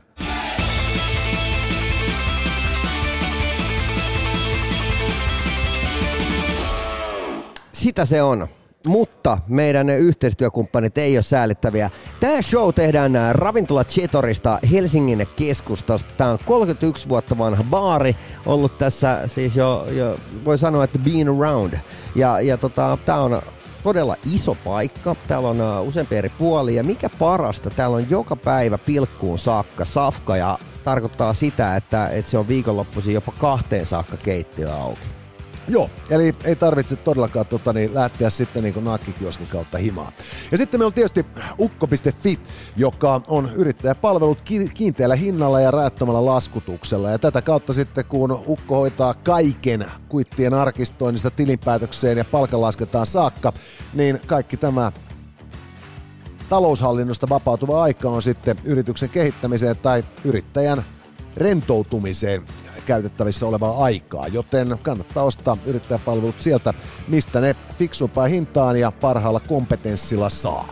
Sitä 7.71 8.05
se 8.05 8.21
on. 8.21 8.47
Mutta 8.87 9.37
meidän 9.47 9.89
yhteistyökumppanit 9.89 10.97
ei 10.97 11.17
ole 11.17 11.23
säälittäviä. 11.23 11.89
Tämä 12.19 12.41
show 12.41 12.73
tehdään 12.73 13.15
ää, 13.15 13.33
Ravintola 13.33 13.83
Chetorista 13.83 14.59
Helsingin 14.71 15.27
keskustasta. 15.35 16.13
Tämä 16.17 16.29
on 16.31 16.39
31 16.45 17.09
vuotta 17.09 17.37
vanha 17.37 17.63
baari, 17.63 18.15
ollut 18.45 18.77
tässä 18.77 19.21
siis 19.25 19.55
jo, 19.55 19.87
jo 19.91 20.15
voi 20.45 20.57
sanoa, 20.57 20.83
että 20.83 20.99
been 20.99 21.29
around. 21.29 21.73
Ja, 22.15 22.41
ja 22.41 22.57
tota, 22.57 22.97
tämä 23.05 23.19
on 23.19 23.41
todella 23.83 24.15
iso 24.33 24.55
paikka. 24.55 25.15
Täällä 25.27 25.49
on 25.49 25.61
ää, 25.61 25.81
useampi 25.81 26.15
eri 26.15 26.29
puoli 26.29 26.75
ja 26.75 26.83
mikä 26.83 27.09
parasta, 27.09 27.69
täällä 27.69 27.97
on 27.97 28.09
joka 28.09 28.35
päivä 28.35 28.77
pilkkuun 28.77 29.39
saakka 29.39 29.85
safka 29.85 30.37
ja 30.37 30.57
tarkoittaa 30.83 31.33
sitä, 31.33 31.75
että, 31.75 32.07
että 32.07 32.31
se 32.31 32.37
on 32.37 32.47
viikonloppuisin 32.47 33.13
jopa 33.13 33.31
kahteen 33.39 33.85
saakka 33.85 34.17
keittiö 34.17 34.73
auki. 34.73 35.07
Joo, 35.67 35.89
eli 36.09 36.35
ei 36.43 36.55
tarvitse 36.55 36.95
todellakaan 36.95 37.45
tota, 37.49 37.73
niin, 37.73 37.93
lähteä 37.93 38.29
sitten 38.29 38.63
niin 38.63 38.83
nakkikioskin 38.83 39.47
kautta 39.47 39.77
himaan. 39.77 40.13
Ja 40.51 40.57
sitten 40.57 40.79
meillä 40.79 40.87
on 40.87 40.93
tietysti 40.93 41.25
ukko.fi, 41.59 42.39
joka 42.77 43.21
on 43.27 43.49
yrittäjäpalvelut 43.55 44.41
ki- 44.41 44.71
kiinteällä 44.73 45.15
hinnalla 45.15 45.59
ja 45.59 45.71
räättömällä 45.71 46.25
laskutuksella. 46.25 47.09
Ja 47.09 47.19
tätä 47.19 47.41
kautta 47.41 47.73
sitten, 47.73 48.05
kun 48.05 48.43
ukko 48.47 48.75
hoitaa 48.75 49.13
kaiken 49.13 49.85
kuittien 50.09 50.53
arkistoinnista 50.53 51.31
tilinpäätökseen 51.31 52.17
ja 52.17 52.25
palkanlasketaan 52.25 53.05
saakka, 53.05 53.53
niin 53.93 54.21
kaikki 54.27 54.57
tämä 54.57 54.91
taloushallinnosta 56.49 57.29
vapautuva 57.29 57.83
aika 57.83 58.09
on 58.09 58.21
sitten 58.21 58.57
yrityksen 58.63 59.09
kehittämiseen 59.09 59.77
tai 59.77 60.03
yrittäjän 60.23 60.83
rentoutumiseen 61.37 62.43
käytettävissä 62.87 63.45
olevaa 63.45 63.83
aikaa, 63.83 64.27
joten 64.27 64.77
kannattaa 64.81 65.23
ostaa 65.23 65.57
yrittäjäpalvelut 65.65 66.41
sieltä, 66.41 66.73
mistä 67.07 67.41
ne 67.41 67.55
fiksumpaan 67.77 68.29
hintaan 68.29 68.79
ja 68.79 68.91
parhaalla 68.91 69.39
kompetenssilla 69.39 70.29
saa. 70.29 70.67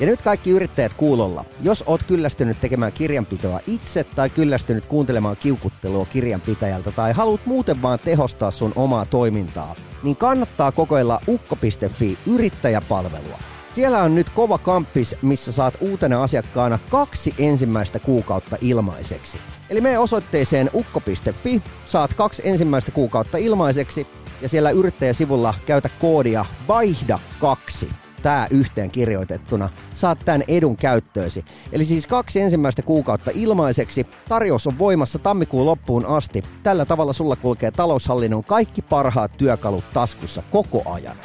Ja 0.00 0.06
nyt 0.06 0.22
kaikki 0.22 0.50
yrittäjät 0.50 0.94
kuulolla. 0.94 1.44
Jos 1.62 1.84
oot 1.86 2.02
kyllästynyt 2.02 2.60
tekemään 2.60 2.92
kirjanpitoa 2.92 3.60
itse 3.66 4.04
tai 4.04 4.30
kyllästynyt 4.30 4.86
kuuntelemaan 4.86 5.36
kiukuttelua 5.36 6.06
kirjanpitäjältä 6.06 6.92
tai 6.92 7.12
haluat 7.12 7.46
muuten 7.46 7.82
vaan 7.82 7.98
tehostaa 7.98 8.50
sun 8.50 8.72
omaa 8.76 9.06
toimintaa, 9.06 9.74
niin 10.02 10.16
kannattaa 10.16 10.72
kokeilla 10.72 11.20
ukko.fi 11.28 12.18
yrittäjäpalvelua. 12.26 13.38
Siellä 13.72 14.02
on 14.02 14.14
nyt 14.14 14.30
kova 14.30 14.58
kamppis, 14.58 15.16
missä 15.22 15.52
saat 15.52 15.74
uutena 15.80 16.22
asiakkaana 16.22 16.78
kaksi 16.90 17.34
ensimmäistä 17.38 17.98
kuukautta 17.98 18.56
ilmaiseksi. 18.60 19.38
Eli 19.70 19.80
mene 19.80 19.98
osoitteeseen 19.98 20.70
ukko.fi, 20.74 21.62
saat 21.86 22.14
kaksi 22.14 22.42
ensimmäistä 22.44 22.92
kuukautta 22.92 23.38
ilmaiseksi 23.38 24.06
ja 24.42 24.48
siellä 24.48 24.70
yrittäjäsivulla 24.70 25.54
käytä 25.66 25.88
koodia 26.00 26.44
VAIHDA2 26.68 27.86
tämä 28.22 28.46
yhteen 28.50 28.90
kirjoitettuna, 28.90 29.68
saat 29.94 30.18
tämän 30.24 30.42
edun 30.48 30.76
käyttöösi. 30.76 31.44
Eli 31.72 31.84
siis 31.84 32.06
kaksi 32.06 32.40
ensimmäistä 32.40 32.82
kuukautta 32.82 33.30
ilmaiseksi. 33.34 34.06
Tarjous 34.28 34.66
on 34.66 34.78
voimassa 34.78 35.18
tammikuun 35.18 35.66
loppuun 35.66 36.06
asti. 36.06 36.42
Tällä 36.62 36.84
tavalla 36.84 37.12
sulla 37.12 37.36
kulkee 37.36 37.70
taloushallinnon 37.70 38.44
kaikki 38.44 38.82
parhaat 38.82 39.32
työkalut 39.36 39.90
taskussa 39.90 40.42
koko 40.50 40.92
ajan. 40.92 41.16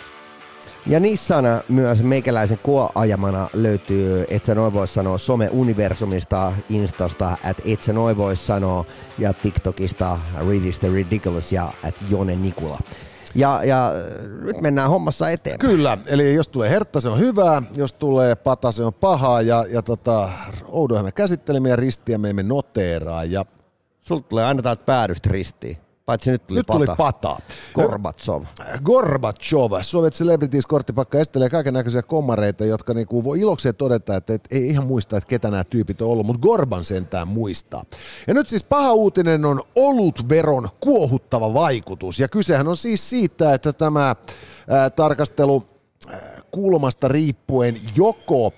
Ja 0.88 1.00
Nissana 1.00 1.62
myös 1.70 2.04
meikäläisen 2.04 2.60
koajamana 2.63 3.50
löytyy, 3.54 4.25
et 4.30 4.46
sä 4.46 4.56
noin 4.56 4.74
voi 4.74 4.88
sanoa, 4.88 5.18
some-universumista, 5.18 6.54
Instasta, 6.70 7.38
että 7.50 7.63
et 7.65 7.82
sä 7.82 7.94
noin 7.94 8.18
voi 8.18 8.36
sanoa, 8.36 8.86
ja 9.20 9.34
TikTokista, 9.34 10.20
Read 10.48 10.72
the 10.80 10.89
Ridiculous 10.94 11.51
ja 11.51 11.74
at 11.84 11.96
Jone 12.10 12.36
Nikula. 12.36 12.80
Ja, 13.36 13.62
ja 13.63 13.92
nyt 14.42 14.62
mennään 14.62 14.89
hommassa 14.89 15.30
eteenpäin. 15.30 15.72
Kyllä, 15.72 15.98
eli 16.06 16.34
jos 16.34 16.48
tulee 16.48 16.70
hertta, 16.70 17.01
se 17.01 17.10
on 17.10 17.20
hyvää, 17.20 17.62
jos 17.75 17.94
tulee 17.94 18.36
pata, 18.36 18.72
se 18.72 18.84
on 18.84 18.94
pahaa, 18.94 19.42
ja, 19.42 19.65
ja 19.70 19.82
tota, 19.82 20.30
oudoja 20.65 21.04
me 21.04 21.12
käsittelemme 21.12 21.70
ja 21.70 21.75
ristiä 21.75 22.18
me 22.18 22.30
emme 22.30 22.44
noteeraa. 22.44 23.24
Ja... 23.24 23.46
Sulta 24.01 24.27
tulee 24.27 24.46
aina 24.46 24.62
täältä 24.62 24.86
päädystä 24.86 25.30
ristiin. 25.32 25.77
Paitsi 26.06 26.32
nyt 26.32 26.48
tuli 26.48 26.60
nyt 26.60 26.68
pata. 26.68 26.86
tuli 26.86 26.96
pata. 26.98 27.38
Gorbatsov. 27.74 28.44
Gorbachev, 28.84 29.82
Soviet 29.82 30.14
Celebrities 30.14 30.66
korttipakka 30.66 31.20
estelee 31.20 31.50
kaiken 31.50 31.74
näköisiä 31.74 32.02
kommareita, 32.02 32.66
jotka 32.66 32.94
niinku 32.94 33.24
voi 33.24 33.40
ilokseen 33.40 33.76
todeta, 33.76 34.16
että 34.16 34.34
et, 34.34 34.48
ei 34.52 34.68
ihan 34.68 34.88
muista, 34.88 35.18
että 35.18 35.28
ketä 35.28 35.52
nämä 35.52 35.64
tyypit 35.64 36.02
on 36.02 36.10
ollut, 36.10 36.26
mutta 36.26 36.42
Gorban 36.42 36.84
sentään 36.84 37.28
muistaa. 37.28 37.84
Ja 38.28 38.34
nyt 38.34 38.48
siis 38.48 38.64
paha 38.64 38.94
uutinen 38.94 39.46
on 39.46 39.62
olutveron 39.76 40.70
kuohuttava 40.80 41.54
vaikutus. 41.54 42.20
Ja 42.20 42.28
kysehän 42.28 42.68
on 42.68 42.78
siis 42.78 43.10
siitä, 43.10 43.54
että 43.54 43.74
tämä 43.74 44.16
ää, 44.70 44.90
tarkastelu 44.90 45.64
kulmasta 46.52 47.08
riippuen 47.08 47.78
joko 47.96 48.54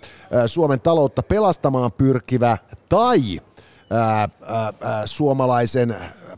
Suomen 0.45 0.81
taloutta 0.81 1.23
pelastamaan 1.23 1.91
pyrkivä 1.91 2.57
tai 2.89 3.21
ää, 3.91 4.29
ää, 4.81 5.07
suomalaisen 5.07 5.95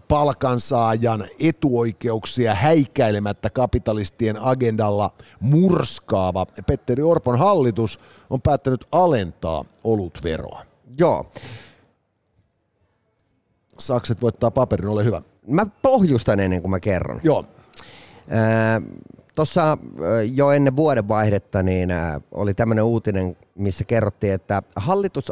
palkansaajan 0.09 1.25
etuoikeuksia 1.39 2.55
häikäilemättä 2.55 3.49
kapitalistien 3.49 4.41
agendalla 4.41 5.11
murskaava 5.39 6.45
Petteri 6.67 7.03
Orpon 7.03 7.39
hallitus 7.39 7.99
on 8.29 8.41
päättänyt 8.41 8.85
alentaa 8.91 9.65
olutveroa. 9.83 10.61
Joo. 10.97 11.31
Sakset 13.79 14.21
voittaa 14.21 14.51
paperin, 14.51 14.87
ole 14.87 15.05
hyvä. 15.05 15.21
Mä 15.47 15.65
pohjustan 15.81 16.39
ennen 16.39 16.61
kuin 16.61 16.71
mä 16.71 16.79
kerron. 16.79 17.19
Joo, 17.23 17.45
Tuossa 19.39 19.77
jo 20.33 20.51
ennen 20.51 20.75
vuodenvaihdetta 20.75 21.63
niin 21.63 21.89
oli 22.31 22.53
tämmöinen 22.53 22.83
uutinen, 22.83 23.37
missä 23.55 23.83
kerrottiin, 23.83 24.33
että 24.33 24.63
hallitus 24.75 25.31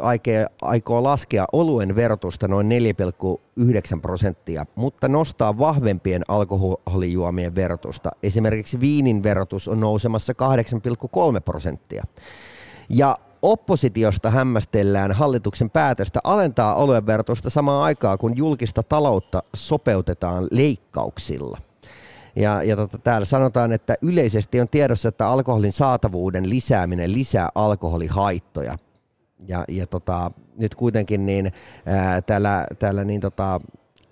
aikoo 0.62 1.02
laskea 1.02 1.44
oluen 1.52 1.96
verotusta 1.96 2.48
noin 2.48 2.68
4,9 3.94 4.00
prosenttia, 4.00 4.66
mutta 4.74 5.08
nostaa 5.08 5.58
vahvempien 5.58 6.22
alkoholijuomien 6.28 7.54
verotusta. 7.54 8.10
Esimerkiksi 8.22 8.80
viinin 8.80 9.22
verotus 9.22 9.68
on 9.68 9.80
nousemassa 9.80 10.32
8,3 11.34 11.40
prosenttia. 11.44 12.04
Ja 12.88 13.18
oppositiosta 13.42 14.30
hämmästellään 14.30 15.12
hallituksen 15.12 15.70
päätöstä 15.70 16.20
alentaa 16.24 16.74
oluen 16.74 17.06
verotusta 17.06 17.50
samaan 17.50 17.84
aikaan, 17.84 18.18
kun 18.18 18.36
julkista 18.36 18.82
taloutta 18.82 19.42
sopeutetaan 19.54 20.48
leikkauksilla. 20.50 21.58
Ja, 22.36 22.62
ja 22.62 22.76
tota, 22.76 22.98
täällä 22.98 23.24
sanotaan, 23.24 23.72
että 23.72 23.94
yleisesti 24.02 24.60
on 24.60 24.68
tiedossa, 24.68 25.08
että 25.08 25.28
alkoholin 25.28 25.72
saatavuuden 25.72 26.50
lisääminen 26.50 27.12
lisää 27.12 27.48
alkoholihaittoja. 27.54 28.76
Ja, 29.48 29.64
ja 29.68 29.86
tota, 29.86 30.30
nyt 30.56 30.74
kuitenkin 30.74 31.26
niin, 31.26 31.52
ää, 31.86 32.22
täällä, 32.22 32.66
täällä 32.78 33.04
niin, 33.04 33.20
tota, 33.20 33.60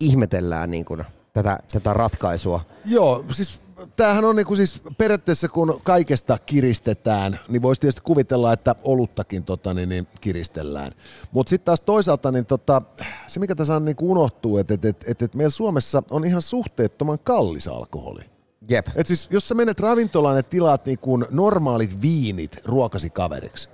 ihmetellään 0.00 0.70
niin 0.70 0.85
kuin, 0.85 1.04
tätä, 1.36 1.58
tätä 1.72 1.92
ratkaisua. 1.92 2.60
Joo, 2.84 3.24
siis 3.30 3.60
tämähän 3.96 4.24
on 4.24 4.36
niinku 4.36 4.56
siis 4.56 4.82
periaatteessa 4.98 5.48
kun 5.48 5.80
kaikesta 5.84 6.38
kiristetään, 6.38 7.40
niin 7.48 7.62
voisi 7.62 7.80
tietysti 7.80 8.00
kuvitella, 8.04 8.52
että 8.52 8.74
oluttakin 8.84 9.44
tota, 9.44 9.74
niin, 9.74 9.88
niin 9.88 10.08
kiristellään. 10.20 10.92
Mutta 11.32 11.50
sitten 11.50 11.64
taas 11.64 11.80
toisaalta 11.80 12.32
niin 12.32 12.46
tota, 12.46 12.82
se 13.26 13.40
mikä 13.40 13.54
tässä 13.54 13.76
on 13.76 13.84
niinku 13.84 14.12
unohtuu, 14.12 14.58
että 14.58 14.74
et, 14.74 14.84
et, 14.84 15.04
et, 15.08 15.22
et 15.22 15.34
meillä 15.34 15.50
Suomessa 15.50 16.02
on 16.10 16.24
ihan 16.24 16.42
suhteettoman 16.42 17.18
kallis 17.18 17.68
alkoholi. 17.68 18.22
Jep. 18.68 18.86
Et 18.94 19.06
siis, 19.06 19.28
jos 19.30 19.49
sä 19.49 19.54
menet 19.54 19.80
ravintolaan 19.80 20.36
ja 20.36 20.42
tilaat 20.42 20.86
niinku 20.86 21.16
normaalit 21.16 22.02
viinit 22.02 22.58
ruokasi 22.64 23.10
kaveriksi, 23.10 23.68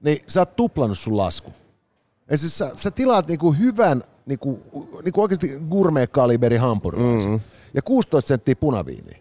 niin 0.00 0.18
sä 0.26 0.40
oot 0.40 0.56
tuplannut 0.56 0.98
sun 0.98 1.16
lasku. 1.16 1.52
Ja 2.30 2.38
siis 2.38 2.58
sä, 2.58 2.70
sä 2.76 2.90
tilaat 2.90 3.28
niinku 3.28 3.52
hyvän, 3.52 4.02
niinku, 4.26 4.60
niinku 5.04 5.22
oikeasti 5.22 5.58
gourmet-kaliberi 5.70 6.56
hampurilaisen. 6.56 7.32
Mm-hmm. 7.32 7.40
Ja 7.74 7.82
16 7.82 8.28
senttiä 8.28 8.56
punaviiniä. 8.56 9.18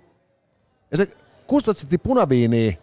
Ja 0.92 0.98
se 0.98 1.08
16 1.48 1.82
senttiä 1.82 2.00
punaviiniä, 2.00 2.74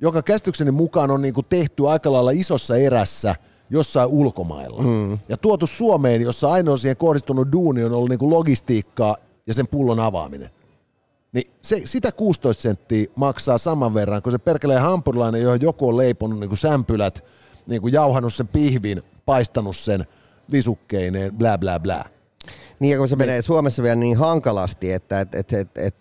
joka 0.00 0.22
käsitykseni 0.22 0.70
mukaan 0.70 1.10
on 1.10 1.22
niinku 1.22 1.42
tehty 1.42 1.88
aika 1.88 2.12
lailla 2.12 2.30
isossa 2.30 2.76
erässä 2.76 3.34
jossain 3.70 4.08
ulkomailla. 4.08 4.82
Mm. 4.82 5.18
Ja 5.28 5.36
tuotu 5.36 5.66
Suomeen, 5.66 6.22
jossa 6.22 6.52
ainoa 6.52 6.76
siihen 6.76 6.96
kohdistunut 6.96 7.52
duuni 7.52 7.84
on 7.84 7.92
ollut 7.92 8.08
niinku 8.08 8.30
logistiikkaa 8.30 9.16
ja 9.46 9.54
sen 9.54 9.68
pullon 9.68 10.00
avaaminen. 10.00 10.50
Niin 11.32 11.50
se, 11.62 11.82
sitä 11.84 12.12
16 12.12 12.62
senttiä 12.62 13.06
maksaa 13.16 13.58
saman 13.58 13.94
verran, 13.94 14.22
kun 14.22 14.32
se 14.32 14.38
perkelee 14.38 14.78
hampurilainen, 14.78 15.42
johon 15.42 15.60
joku 15.60 15.88
on 15.88 15.96
leiponut 15.96 16.40
niin 16.40 16.48
kuin 16.48 16.58
sämpylät, 16.58 17.24
niin 17.66 17.80
kuin 17.82 17.92
jauhannut 17.92 18.34
sen 18.34 18.48
pihvin, 18.48 19.02
paistanut 19.26 19.76
sen 19.76 20.06
visukkeineen, 20.52 21.34
bla 21.34 21.58
bla 21.58 21.80
bla. 21.80 22.04
Niin 22.80 22.92
ja 22.92 22.98
kun 22.98 23.08
se 23.08 23.16
menee 23.16 23.42
Suomessa 23.42 23.82
vielä 23.82 23.96
niin 23.96 24.16
hankalasti, 24.16 24.92
että 24.92 25.20
et, 25.20 25.34
et, 25.34 25.52
et, 25.52 25.68
et, 25.76 25.94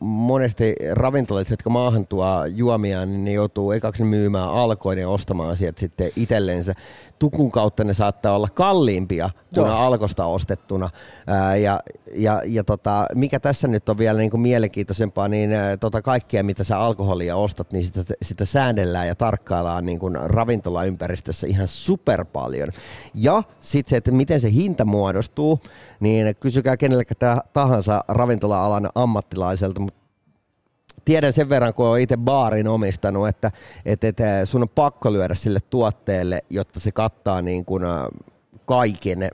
monesti 0.00 0.74
ravintolat, 0.92 1.50
jotka 1.50 1.70
maahan 1.70 2.06
tuo 2.06 2.44
juomia, 2.44 3.06
niin 3.06 3.24
ne 3.24 3.32
joutuu 3.32 3.72
ekaksi 3.72 4.04
myymään 4.04 4.48
alkoin 4.48 4.98
ja 4.98 5.08
ostamaan 5.08 5.56
sieltä 5.56 5.80
sitten 5.80 6.10
itsellensä. 6.16 6.74
Tukun 7.20 7.50
kautta 7.50 7.84
ne 7.84 7.94
saattaa 7.94 8.36
olla 8.36 8.48
kalliimpia 8.54 9.30
kuin 9.54 9.66
Joo. 9.66 9.76
alkosta 9.76 10.24
ostettuna. 10.24 10.90
Ää, 11.26 11.56
ja 11.56 11.80
ja, 12.14 12.42
ja 12.46 12.64
tota, 12.64 13.06
mikä 13.14 13.40
tässä 13.40 13.68
nyt 13.68 13.88
on 13.88 13.98
vielä 13.98 14.18
niin 14.18 14.30
kuin 14.30 14.40
mielenkiintoisempaa, 14.40 15.28
niin 15.28 15.52
ää, 15.52 15.76
tota 15.76 16.02
kaikkea 16.02 16.42
mitä 16.42 16.64
sä 16.64 16.78
alkoholia 16.78 17.36
ostat, 17.36 17.72
niin 17.72 17.84
sitä, 17.84 18.14
sitä 18.22 18.44
säännellään 18.44 19.08
ja 19.08 19.14
tarkkaillaan 19.14 19.86
niin 19.86 19.98
kuin 19.98 20.16
ravintolaympäristössä 20.22 21.46
ihan 21.46 21.68
super 21.68 22.24
paljon. 22.24 22.68
Ja 23.14 23.42
sitten 23.60 23.90
se, 23.90 23.96
että 23.96 24.12
miten 24.12 24.40
se 24.40 24.52
hinta 24.52 24.84
muodostuu, 24.84 25.60
niin 26.00 26.36
kysykää 26.40 26.76
kenellekä 26.76 27.14
tahansa 27.52 28.04
ravintola-alan 28.08 28.90
ammattilaiselta, 28.94 29.80
mutta 29.80 29.99
tiedän 31.04 31.32
sen 31.32 31.48
verran, 31.48 31.74
kun 31.74 31.86
olen 31.86 32.02
itse 32.02 32.16
baarin 32.16 32.68
omistanut, 32.68 33.28
että, 33.28 33.50
että, 33.84 34.08
että 34.08 34.44
sun 34.44 34.62
on 34.62 34.68
pakko 34.68 35.12
lyödä 35.12 35.34
sille 35.34 35.60
tuotteelle, 35.70 36.44
jotta 36.50 36.80
se 36.80 36.92
kattaa 36.92 37.42
niin 37.42 37.64
kuin, 37.64 37.84
äh, 37.84 37.90
kaiken 38.64 39.22
äh, 39.22 39.30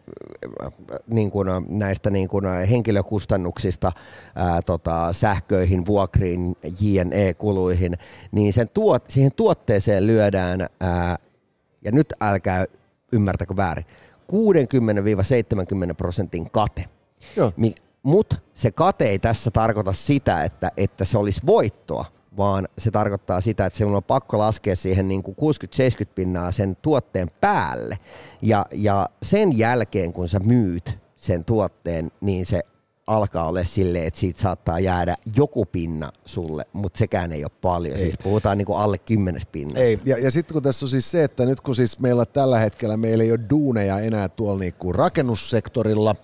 niin 1.06 1.30
kuin, 1.30 1.48
äh, 1.48 1.62
näistä 1.68 2.10
niin 2.10 2.28
kuin, 2.28 2.44
henkilökustannuksista 2.70 3.92
ää, 4.34 4.62
tota, 4.62 5.12
sähköihin, 5.12 5.86
vuokriin, 5.86 6.56
JNE-kuluihin, 6.80 7.94
niin 8.32 8.52
sen 8.52 8.68
tuot, 8.68 9.04
siihen 9.08 9.32
tuotteeseen 9.36 10.06
lyödään, 10.06 10.66
ää, 10.80 11.16
ja 11.84 11.92
nyt 11.92 12.12
älkää 12.20 12.64
ymmärtäkö 13.12 13.56
väärin, 13.56 13.86
60-70 14.32 15.94
prosentin 15.96 16.50
kate. 16.50 16.84
Joo. 17.36 17.52
Mutta 18.06 18.36
se 18.54 18.70
kate 18.70 19.04
ei 19.04 19.18
tässä 19.18 19.50
tarkoita 19.50 19.92
sitä, 19.92 20.44
että, 20.44 20.70
että 20.76 21.04
se 21.04 21.18
olisi 21.18 21.40
voittoa, 21.46 22.04
vaan 22.36 22.68
se 22.78 22.90
tarkoittaa 22.90 23.40
sitä, 23.40 23.66
että 23.66 23.76
sinun 23.76 23.96
on 23.96 24.04
pakko 24.04 24.38
laskea 24.38 24.76
siihen 24.76 25.08
niin 25.08 25.22
kuin 25.22 25.36
60-70 26.04 26.08
pinnaa 26.14 26.52
sen 26.52 26.76
tuotteen 26.82 27.30
päälle. 27.40 27.98
Ja, 28.42 28.66
ja 28.72 29.08
sen 29.22 29.58
jälkeen, 29.58 30.12
kun 30.12 30.28
sä 30.28 30.38
myyt 30.38 30.98
sen 31.16 31.44
tuotteen, 31.44 32.10
niin 32.20 32.46
se 32.46 32.60
alkaa 33.06 33.48
olla 33.48 33.64
silleen, 33.64 34.06
että 34.06 34.20
siitä 34.20 34.40
saattaa 34.40 34.80
jäädä 34.80 35.16
joku 35.36 35.64
pinna 35.64 36.12
sulle, 36.24 36.64
mutta 36.72 36.98
sekään 36.98 37.32
ei 37.32 37.44
ole 37.44 37.52
paljon. 37.60 37.96
Ei. 37.96 38.02
Siis 38.02 38.14
puhutaan 38.22 38.58
niin 38.58 38.66
kuin 38.66 38.78
alle 38.78 38.98
kymmenestä 38.98 39.52
pinnasta. 39.52 39.80
Ei, 39.80 40.00
ja, 40.04 40.18
ja 40.18 40.30
sitten 40.30 40.54
kun 40.54 40.62
tässä 40.62 40.86
on 40.86 40.90
siis 40.90 41.10
se, 41.10 41.24
että 41.24 41.46
nyt 41.46 41.60
kun 41.60 41.74
siis 41.74 41.98
meillä 41.98 42.26
tällä 42.26 42.58
hetkellä 42.58 42.96
meillä 42.96 43.24
ei 43.24 43.32
ole 43.32 43.40
duuneja 43.50 43.98
enää 43.98 44.28
tuolla 44.28 44.58
niinku 44.58 44.92
rakennussektorilla, 44.92 46.16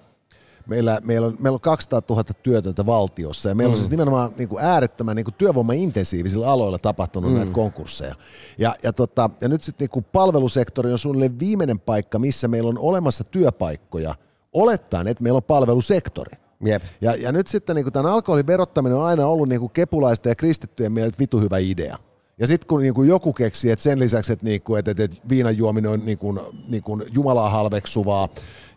meillä, 0.72 1.00
meillä, 1.04 1.26
on, 1.26 1.36
meillä 1.38 1.56
on 1.56 1.60
200 1.60 2.02
000 2.10 2.24
työtöntä 2.42 2.86
valtiossa 2.86 3.48
ja 3.48 3.54
meillä 3.54 3.70
mm. 3.70 3.72
on 3.72 3.78
siis 3.78 3.90
nimenomaan 3.90 4.32
niinku 4.38 4.58
äärettömän 4.58 5.16
niinku 5.16 5.30
työvoimaintensiivisillä 5.30 6.46
aloilla 6.46 6.78
tapahtunut 6.78 7.30
mm. 7.30 7.36
näitä 7.36 7.52
konkursseja. 7.52 8.14
Ja, 8.58 8.74
ja, 8.82 8.92
tota, 8.92 9.30
ja 9.40 9.48
nyt 9.48 9.62
sitten 9.62 9.84
niinku 9.84 10.02
palvelusektori 10.02 10.92
on 10.92 10.98
suunnilleen 10.98 11.38
viimeinen 11.38 11.80
paikka, 11.80 12.18
missä 12.18 12.48
meillä 12.48 12.68
on 12.68 12.78
olemassa 12.78 13.24
työpaikkoja, 13.24 14.14
olettaen, 14.52 15.08
että 15.08 15.22
meillä 15.22 15.36
on 15.36 15.42
palvelusektori. 15.42 16.38
Jep. 16.64 16.82
Ja, 17.00 17.14
ja 17.14 17.32
nyt 17.32 17.46
sitten 17.46 17.76
niin 17.76 17.92
tämän 17.92 18.12
alkoholin 18.12 18.46
verottaminen 18.46 18.98
on 18.98 19.04
aina 19.04 19.26
ollut 19.26 19.48
niin 19.48 19.60
kuin 19.60 19.72
kepulaisten 19.72 20.30
ja 20.30 20.34
kristittyjen 20.34 20.92
mielestä 20.92 21.18
vitu 21.18 21.40
hyvä 21.40 21.58
idea. 21.58 21.98
Ja 22.38 22.46
sitten 22.46 22.68
kun 22.68 22.80
niin 22.80 22.94
kuin 22.94 23.08
joku 23.08 23.32
keksi, 23.32 23.70
että 23.70 23.82
sen 23.82 23.98
lisäksi, 23.98 24.32
että, 24.32 24.44
niin 24.44 24.62
kuin, 24.62 24.78
että, 24.78 24.90
että 25.04 25.16
viinan 25.28 25.56
juominen 25.56 25.90
on 25.90 26.04
niin 26.04 26.18
kuin, 26.18 26.40
niin 26.68 26.82
kuin 26.82 27.04
Jumalaa 27.12 27.50
halveksuvaa 27.50 28.28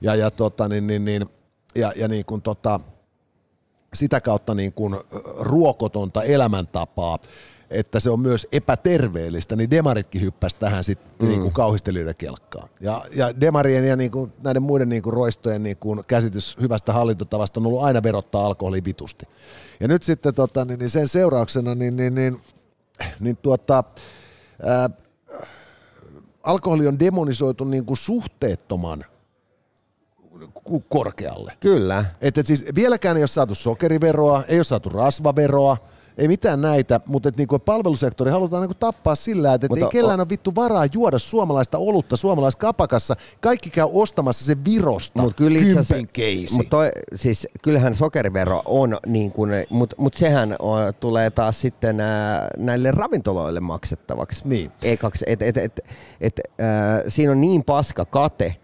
ja, 0.01 0.15
ja, 0.15 0.31
tota, 0.31 0.67
niin, 0.67 0.87
niin, 0.87 1.05
niin, 1.05 1.25
ja, 1.75 1.93
ja 1.95 2.07
niin 2.07 2.25
kuin, 2.25 2.41
tota, 2.41 2.79
sitä 3.93 4.21
kautta 4.21 4.53
niin 4.53 4.73
kuin 4.73 4.95
ruokotonta 5.39 6.23
elämäntapaa, 6.23 7.19
että 7.69 7.99
se 7.99 8.09
on 8.09 8.19
myös 8.19 8.47
epäterveellistä, 8.51 9.55
niin 9.55 9.71
demaritkin 9.71 10.21
hyppäsi 10.21 10.55
tähän 10.59 10.83
sitten 10.83 11.27
mm. 11.27 11.27
niin 11.27 11.41
kuin 11.41 11.53
kauhistelijoiden 11.53 12.15
kelkkaan. 12.15 12.69
Ja, 12.79 13.01
ja 13.15 13.39
demarien 13.41 13.87
ja 13.87 13.95
niin 13.95 14.11
kuin 14.11 14.33
näiden 14.43 14.63
muiden 14.63 14.89
niin 14.89 15.03
kuin 15.03 15.13
roistojen 15.13 15.63
niin 15.63 15.77
kuin 15.77 16.05
käsitys 16.07 16.57
hyvästä 16.61 16.93
hallintotavasta 16.93 17.59
on 17.59 17.65
ollut 17.65 17.83
aina 17.83 18.03
verottaa 18.03 18.45
alkoholi 18.45 18.83
vitusti. 18.85 19.25
Ja 19.79 19.87
nyt 19.87 20.03
sitten 20.03 20.35
tota, 20.35 20.65
niin, 20.65 20.79
niin 20.79 20.89
sen 20.89 21.07
seurauksena 21.07 21.75
niin, 21.75 21.97
niin, 21.97 22.15
niin, 22.15 22.41
niin 23.19 23.37
tuota, 23.37 23.83
ää, 24.63 24.89
alkoholi 26.43 26.87
on 26.87 26.99
demonisoitu 26.99 27.63
niin 27.63 27.85
kuin 27.85 27.97
suhteettoman 27.97 29.05
korkealle. 30.89 31.53
Kyllä. 31.59 32.05
Että 32.21 32.41
et 32.41 32.47
siis 32.47 32.65
vieläkään 32.75 33.17
ei 33.17 33.21
ole 33.23 33.27
saatu 33.27 33.55
sokeriveroa, 33.55 34.43
ei 34.47 34.57
ole 34.57 34.63
saatu 34.63 34.89
rasvaveroa, 34.89 35.77
ei 36.17 36.27
mitään 36.27 36.61
näitä, 36.61 36.99
mutta 37.05 37.29
et 37.29 37.37
niinku 37.37 37.59
palvelusektori 37.59 38.31
halutaan 38.31 38.61
niinku 38.61 38.73
tappaa 38.73 39.15
sillä, 39.15 39.53
että 39.53 39.67
et 39.71 39.77
ei 39.77 39.89
kellään 39.91 40.19
ole 40.19 40.29
vittu 40.29 40.55
varaa 40.55 40.85
juoda 40.93 41.19
suomalaista 41.19 41.77
olutta 41.77 42.15
suomalaiskapakassa. 42.15 43.15
Kaikki 43.41 43.69
käy 43.69 43.87
ostamassa 43.91 44.45
se 44.45 44.57
Virosta 44.65 45.21
Mut 45.21 45.35
kyllä 45.35 45.59
itse 45.59 45.79
asiassa-. 45.79 46.55
Mut 46.57 46.69
toi, 46.69 46.91
siis 47.15 47.47
kyllähän 47.61 47.95
sokerivero 47.95 48.61
on, 48.65 48.97
niin 49.05 49.33
mutta 49.69 49.95
mut 49.99 50.13
sehän 50.13 50.55
on, 50.59 50.93
tulee 50.99 51.29
taas 51.29 51.61
sitten 51.61 51.99
ää, 51.99 52.47
näille 52.57 52.91
ravintoloille 52.91 53.59
maksettavaksi. 53.59 54.41
Niin. 54.45 54.71
Ekaksi, 54.83 55.25
et, 55.27 55.41
et, 55.41 55.57
et, 55.57 55.79
et, 56.21 56.39
ää, 56.59 57.03
siinä 57.07 57.31
on 57.31 57.41
niin 57.41 57.63
paska 57.63 58.05
kate, 58.05 58.55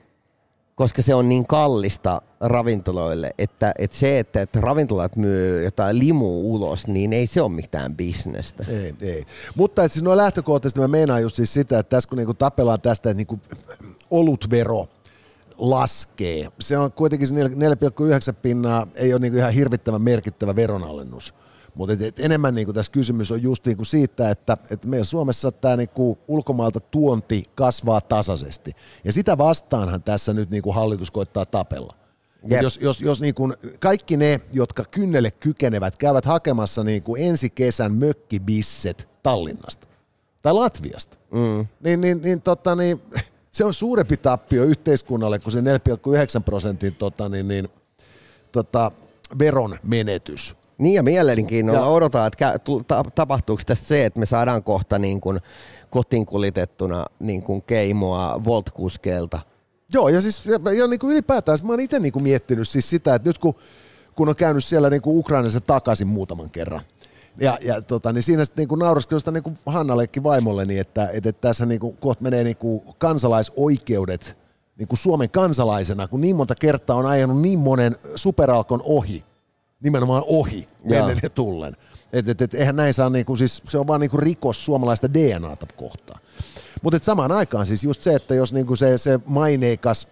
koska 0.81 1.01
se 1.01 1.15
on 1.15 1.29
niin 1.29 1.47
kallista 1.47 2.21
ravintoloille, 2.39 3.31
että, 3.37 3.73
että 3.77 3.97
se, 3.97 4.19
että, 4.19 4.41
että 4.41 4.61
ravintolat 4.61 5.15
myy 5.15 5.63
jotain 5.63 5.99
limua 5.99 6.37
ulos, 6.37 6.87
niin 6.87 7.13
ei 7.13 7.27
se 7.27 7.41
ole 7.41 7.51
mitään 7.51 7.95
bisnestä. 7.95 8.65
Ei, 8.69 8.93
ei. 9.01 9.25
Mutta 9.55 9.83
et 9.83 9.91
siis 9.91 10.03
noin 10.03 10.17
lähtökohtaisesti 10.17 10.79
mä 10.79 10.87
meinaan 10.87 11.21
just 11.21 11.35
siis 11.35 11.53
sitä, 11.53 11.79
että 11.79 11.89
tässä 11.89 12.09
kun 12.09 12.17
niinku 12.17 12.33
tapellaan 12.33 12.81
tästä, 12.81 13.09
että 13.09 13.17
niinku 13.17 13.39
olutvero 14.11 14.87
laskee. 15.57 16.47
Se 16.59 16.77
on 16.77 16.91
kuitenkin 16.91 17.27
se 17.27 17.35
4,9 17.35 17.49
pinnaa, 18.41 18.87
ei 18.95 19.13
ole 19.13 19.21
niinku 19.21 19.37
ihan 19.37 19.53
hirvittävän 19.53 20.01
merkittävä 20.01 20.55
veronalennus. 20.55 21.33
Mutta 21.75 21.93
et, 21.93 22.01
et 22.01 22.19
enemmän 22.19 22.55
niinku 22.55 22.73
tässä 22.73 22.91
kysymys 22.91 23.31
on 23.31 23.43
just 23.43 23.65
niinku 23.65 23.85
siitä, 23.85 24.29
että 24.29 24.57
et 24.71 24.85
meidän 24.85 25.05
Suomessa 25.05 25.51
tämä 25.51 25.75
niinku 25.75 26.17
ulkomailta 26.27 26.79
tuonti 26.79 27.43
kasvaa 27.55 28.01
tasaisesti. 28.01 28.71
Ja 29.03 29.11
sitä 29.11 29.37
vastaanhan 29.37 30.03
tässä 30.03 30.33
nyt 30.33 30.49
niinku 30.49 30.71
hallitus 30.71 31.11
koittaa 31.11 31.45
tapella. 31.45 31.93
Jep. 32.47 32.61
Jos, 32.61 32.79
jos, 32.81 33.01
jos 33.01 33.21
niin 33.21 33.35
kuin 33.35 33.53
kaikki 33.79 34.17
ne, 34.17 34.41
jotka 34.53 34.85
kynnelle 34.85 35.31
kykenevät, 35.31 35.97
käyvät 35.97 36.25
hakemassa 36.25 36.83
niin 36.83 37.03
kuin 37.03 37.23
ensi 37.23 37.49
kesän 37.49 37.93
mökkibisset 37.93 39.09
Tallinnasta 39.23 39.87
tai 40.41 40.53
Latviasta, 40.53 41.17
mm. 41.31 41.67
niin, 41.83 42.01
niin, 42.01 42.21
niin, 42.21 42.41
tota, 42.41 42.75
niin 42.75 43.01
se 43.51 43.65
on 43.65 43.73
suurempi 43.73 44.17
tappio 44.17 44.63
yhteiskunnalle 44.63 45.39
kuin 45.39 45.53
se 45.53 45.61
4,9 45.61 46.43
prosentin 46.45 46.95
tota, 46.95 47.29
niin, 47.29 47.47
niin, 47.47 47.69
tota, 48.51 48.91
veron 49.39 49.79
menetys. 49.83 50.55
Niin 50.81 50.93
ja 50.95 51.03
mielenkiinnolla 51.03 51.79
Ja- 51.79 52.25
että 52.25 53.03
tapahtuuko 53.15 53.61
tästä 53.65 53.87
se, 53.87 54.05
että 54.05 54.19
me 54.19 54.25
saadaan 54.25 54.63
kohta 54.63 54.99
niin 54.99 55.21
kuin 55.21 55.39
kotiin 55.89 56.25
kuljetettuna 56.25 57.05
niin 57.19 57.43
kuin 57.43 57.61
keimoa 57.61 58.41
Volt-kuskeilta. 58.45 59.39
Joo, 59.93 60.09
ja 60.09 60.21
siis 60.21 60.45
ja, 60.45 60.73
ja 60.73 60.87
niin 60.87 60.99
kuin 60.99 61.11
ylipäätään 61.11 61.57
mä 61.63 61.73
oon 61.73 61.79
itse 61.79 61.99
niin 61.99 62.13
kuin 62.13 62.23
miettinyt 62.23 62.69
siis 62.69 62.89
sitä, 62.89 63.15
että 63.15 63.29
nyt 63.29 63.37
kun, 63.37 63.55
kun 64.15 64.29
on 64.29 64.35
käynyt 64.35 64.63
siellä 64.63 64.89
niin 64.89 65.01
kuin 65.01 65.17
Ukrainassa 65.17 65.61
takaisin 65.61 66.07
muutaman 66.07 66.49
kerran, 66.49 66.81
ja, 67.39 67.57
ja 67.61 67.81
tota, 67.81 68.13
niin 68.13 68.23
siinä 68.23 68.45
sitten 68.45 68.67
niin 68.69 68.79
nauraskelin 68.79 69.21
sitä 69.21 69.31
niin 69.31 69.43
kuin 69.43 69.57
Hannallekin 69.65 70.23
vaimolleni, 70.23 70.79
että, 70.79 71.09
että, 71.13 71.29
että 71.29 71.41
tässä 71.41 71.65
niin 71.65 71.79
kuin, 71.79 71.97
kohta 71.97 72.23
menee 72.23 72.43
niin 72.43 72.57
kuin 72.57 72.81
kansalaisoikeudet 72.97 74.37
niin 74.77 74.87
kuin 74.87 74.99
Suomen 74.99 75.29
kansalaisena, 75.29 76.07
kun 76.07 76.21
niin 76.21 76.35
monta 76.35 76.55
kertaa 76.55 76.95
on 76.95 77.05
ajanut 77.05 77.41
niin 77.41 77.59
monen 77.59 77.95
superalkon 78.15 78.81
ohi, 78.83 79.23
nimenomaan 79.81 80.23
ohi, 80.27 80.67
Joo. 80.85 80.99
ennen 80.99 81.19
ja 81.23 81.29
tullen. 81.29 81.75
Et, 82.13 82.29
et, 82.29 82.41
et, 82.41 82.53
eihän 82.53 82.75
näin 82.75 82.93
saa, 82.93 83.09
niinku, 83.09 83.35
siis, 83.35 83.61
se 83.65 83.77
on 83.77 83.87
vaan 83.87 84.01
niinku 84.01 84.17
rikos 84.17 84.65
suomalaista 84.65 85.13
DNAta 85.13 85.67
kohtaan. 85.75 86.21
Mutta 86.81 86.99
samaan 87.03 87.31
aikaan 87.31 87.65
siis 87.65 87.83
just 87.83 88.01
se, 88.01 88.13
että 88.13 88.35
jos 88.35 88.53
niinku 88.53 88.75
se, 88.75 88.97
se 88.97 89.19
maineikas, 89.25 90.07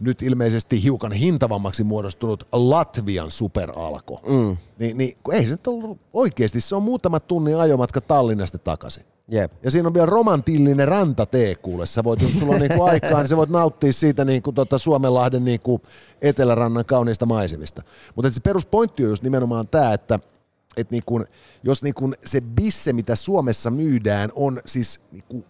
nyt 0.00 0.22
ilmeisesti 0.22 0.82
hiukan 0.82 1.12
hintavammaksi 1.12 1.84
muodostunut 1.84 2.46
Latvian 2.52 3.30
superalko, 3.30 4.20
mm. 4.28 4.56
niin, 4.78 4.98
niin 4.98 5.16
kun 5.22 5.34
ei 5.34 5.46
se 5.46 5.52
nyt 5.52 5.66
ollut 5.66 5.98
oikeasti, 6.12 6.60
se 6.60 6.74
on 6.74 6.82
muutama 6.82 7.20
tunnin 7.20 7.56
ajomatka 7.56 8.00
Tallinnasta 8.00 8.58
takaisin. 8.58 9.04
Jep. 9.30 9.52
Ja 9.62 9.70
siinä 9.70 9.88
on 9.88 9.94
vielä 9.94 10.06
romantillinen 10.06 10.88
rantatee 10.88 11.54
kuule. 11.54 11.86
Sä 11.86 12.04
voit, 12.04 12.22
jos 12.22 12.38
sulla 12.38 12.54
on 12.54 12.60
niinku 12.60 12.82
aikaa, 12.82 13.18
niin 13.18 13.28
sä 13.28 13.36
voit 13.36 13.50
nauttia 13.50 13.92
siitä 13.92 14.24
niinku 14.24 14.52
tota 14.52 14.78
Suomenlahden 14.78 15.44
niinku 15.44 15.80
etelärannan 16.22 16.84
kauniista 16.84 17.26
maisemista. 17.26 17.82
Mutta 18.14 18.30
se 18.30 18.40
peruspointti 18.40 19.04
on 19.04 19.10
just 19.10 19.22
nimenomaan 19.22 19.68
tämä, 19.68 19.92
että 19.92 20.18
et 20.76 20.90
niinku, 20.90 21.24
jos 21.62 21.82
niinku 21.82 22.12
se 22.24 22.40
bisse, 22.40 22.92
mitä 22.92 23.16
Suomessa 23.16 23.70
myydään, 23.70 24.30
on 24.34 24.60
siis 24.66 25.00
niinku 25.12 25.44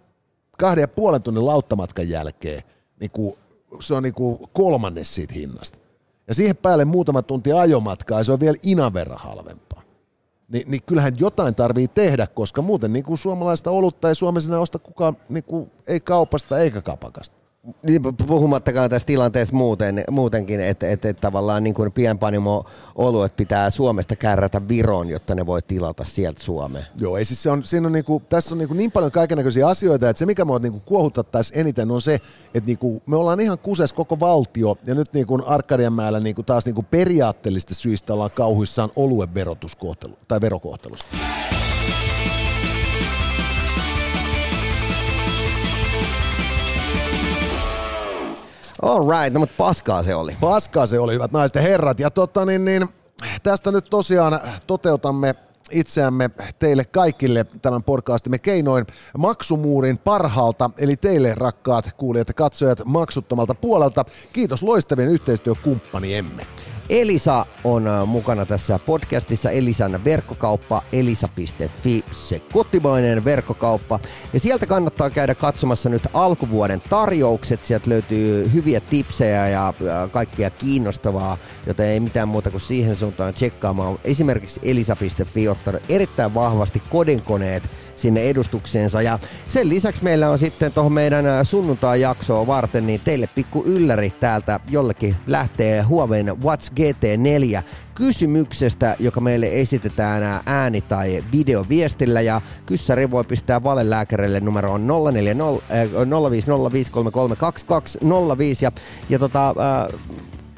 kahden 0.58 0.82
ja 0.82 0.88
puolen 0.88 1.22
tunnin 1.22 1.46
lauttamatkan 1.46 2.08
jälkeen, 2.08 2.62
niinku, 3.00 3.38
se 3.80 3.94
on 3.94 4.02
niinku 4.02 4.50
kolmannes 4.52 5.14
siitä 5.14 5.34
hinnasta. 5.34 5.78
Ja 6.28 6.34
siihen 6.34 6.56
päälle 6.56 6.84
muutama 6.84 7.22
tunti 7.22 7.52
ajomatkaa, 7.52 8.20
ja 8.20 8.24
se 8.24 8.32
on 8.32 8.40
vielä 8.40 8.56
inan 8.62 8.92
verran 8.92 9.18
halvempaa 9.18 9.87
niin, 10.48 10.70
niin 10.70 10.82
kyllähän 10.82 11.18
jotain 11.18 11.54
tarvii 11.54 11.88
tehdä, 11.88 12.26
koska 12.26 12.62
muuten 12.62 12.92
niin 12.92 13.04
kuin 13.04 13.18
suomalaista 13.18 13.70
olutta 13.70 14.08
ei 14.08 14.14
Suomessa 14.14 14.60
osta 14.60 14.78
kukaan 14.78 15.16
niin 15.28 15.44
kuin, 15.44 15.70
ei 15.86 16.00
kaupasta 16.00 16.58
eikä 16.58 16.82
kapakasta. 16.82 17.36
Niin, 17.82 18.02
pu- 18.04 18.26
Puhumattakaan 18.26 18.90
tästä 18.90 19.06
tilanteesta 19.06 19.56
muuten, 19.56 20.04
muutenkin, 20.10 20.60
että, 20.60 20.90
että, 20.90 21.08
että 21.08 21.20
tavallaan 21.20 21.64
niin 21.64 21.74
kuin 21.74 21.92
pienpanimo-oluet 21.92 23.36
pitää 23.36 23.70
Suomesta 23.70 24.16
kärrätä 24.16 24.68
Viroon, 24.68 25.08
jotta 25.08 25.34
ne 25.34 25.46
voi 25.46 25.62
tilata 25.62 26.04
sieltä 26.04 26.42
Suomeen. 26.42 26.84
Joo, 27.00 27.16
ei 27.16 27.24
siis 27.24 27.42
se 27.42 27.50
on, 27.50 27.64
siinä 27.64 27.86
on 27.86 27.92
niinku, 27.92 28.22
tässä 28.28 28.54
on 28.54 28.58
niinku 28.58 28.74
niin 28.74 28.92
paljon 28.92 29.12
kaikenlaisia 29.12 29.68
asioita, 29.68 30.08
että 30.08 30.18
se 30.18 30.26
mikä 30.26 30.44
mua 30.44 30.58
niinku 30.58 30.80
kuohuttaisi 30.80 31.58
eniten 31.60 31.90
on 31.90 32.02
se, 32.02 32.14
että 32.54 32.66
niinku, 32.66 33.02
me 33.06 33.16
ollaan 33.16 33.40
ihan 33.40 33.58
kuses 33.58 33.92
koko 33.92 34.20
valtio 34.20 34.76
ja 34.86 34.94
nyt 34.94 35.12
niinku 35.12 35.42
Arkadianmäellä 35.46 36.20
niinku 36.20 36.42
taas 36.42 36.64
niinku 36.64 36.82
periaatteellista 36.82 37.74
syistä 37.74 38.12
ollaan 38.12 38.30
kauhuissaan 38.34 38.90
oluen 38.96 39.34
verotuskohtelu, 39.34 40.18
tai 40.28 40.40
verokohtelusta. 40.40 41.16
All 48.82 49.10
right, 49.10 49.32
no 49.32 49.40
mutta 49.40 49.54
paskaa 49.58 50.02
se 50.02 50.14
oli. 50.14 50.36
Paskaa 50.40 50.86
se 50.86 50.98
oli, 50.98 51.14
hyvät 51.14 51.32
naiset 51.32 51.54
ja 51.54 51.60
herrat. 51.62 52.00
Ja 52.00 52.10
tota, 52.10 52.44
niin, 52.44 52.64
niin, 52.64 52.88
tästä 53.42 53.72
nyt 53.72 53.84
tosiaan 53.90 54.40
toteutamme 54.66 55.34
itseämme 55.70 56.30
teille 56.58 56.84
kaikille 56.84 57.46
tämän 57.62 57.82
podcastimme 57.82 58.38
keinoin 58.38 58.86
maksumuurin 59.18 59.98
parhaalta, 59.98 60.70
eli 60.78 60.96
teille 60.96 61.34
rakkaat 61.34 61.92
kuulijat 61.96 62.28
ja 62.28 62.34
katsojat 62.34 62.82
maksuttomalta 62.84 63.54
puolelta. 63.54 64.04
Kiitos 64.32 64.62
loistavien 64.62 65.08
yhteistyökumppaniemme. 65.08 66.46
Elisa 66.90 67.46
on 67.64 67.86
äh, 67.86 68.06
mukana 68.06 68.46
tässä 68.46 68.78
podcastissa. 68.78 69.50
Elisan 69.50 70.04
verkkokauppa 70.04 70.82
elisa.fi, 70.92 72.04
se 72.12 72.40
kotimainen 72.52 73.24
verkkokauppa. 73.24 73.98
Ja 74.32 74.40
sieltä 74.40 74.66
kannattaa 74.66 75.10
käydä 75.10 75.34
katsomassa 75.34 75.88
nyt 75.88 76.02
alkuvuoden 76.12 76.82
tarjoukset. 76.90 77.64
Sieltä 77.64 77.90
löytyy 77.90 78.50
hyviä 78.52 78.80
tipsejä 78.80 79.48
ja 79.48 79.68
äh, 79.68 80.10
kaikkea 80.10 80.50
kiinnostavaa, 80.50 81.38
joten 81.66 81.86
ei 81.86 82.00
mitään 82.00 82.28
muuta 82.28 82.50
kuin 82.50 82.60
siihen 82.60 82.96
suuntaan 82.96 83.34
tsekkaamaan. 83.34 83.98
Esimerkiksi 84.04 84.60
elisa.fi 84.62 85.48
ottanut 85.58 85.82
erittäin 85.88 86.34
vahvasti 86.34 86.82
kodinkoneet 86.90 87.62
sinne 87.96 88.22
edustukseensa. 88.22 89.02
Ja 89.02 89.18
sen 89.48 89.68
lisäksi 89.68 90.04
meillä 90.04 90.30
on 90.30 90.38
sitten 90.38 90.72
tuohon 90.72 90.92
meidän 90.92 91.44
sunnuntai-jaksoa 91.44 92.46
varten, 92.46 92.86
niin 92.86 93.00
teille 93.04 93.28
pikku 93.34 93.62
ylläri 93.66 94.10
täältä 94.10 94.60
jollekin 94.70 95.16
lähtee 95.26 95.82
Huawei 95.82 96.24
Watch 96.44 96.72
GT4 96.72 97.62
kysymyksestä, 97.94 98.96
joka 98.98 99.20
meille 99.20 99.60
esitetään 99.60 100.40
ääni- 100.46 100.80
tai 100.80 101.24
videoviestillä 101.32 102.20
ja 102.20 102.40
kyssäri 102.66 103.10
voi 103.10 103.24
pistää 103.24 103.62
valelääkärille 103.62 104.40
numeroon 104.40 104.86
040 104.86 105.44
äh, 105.44 105.58
0505332205 105.88 105.92
ja, 108.60 108.72
ja 109.08 109.18
tota, 109.18 109.48
äh, 109.48 109.54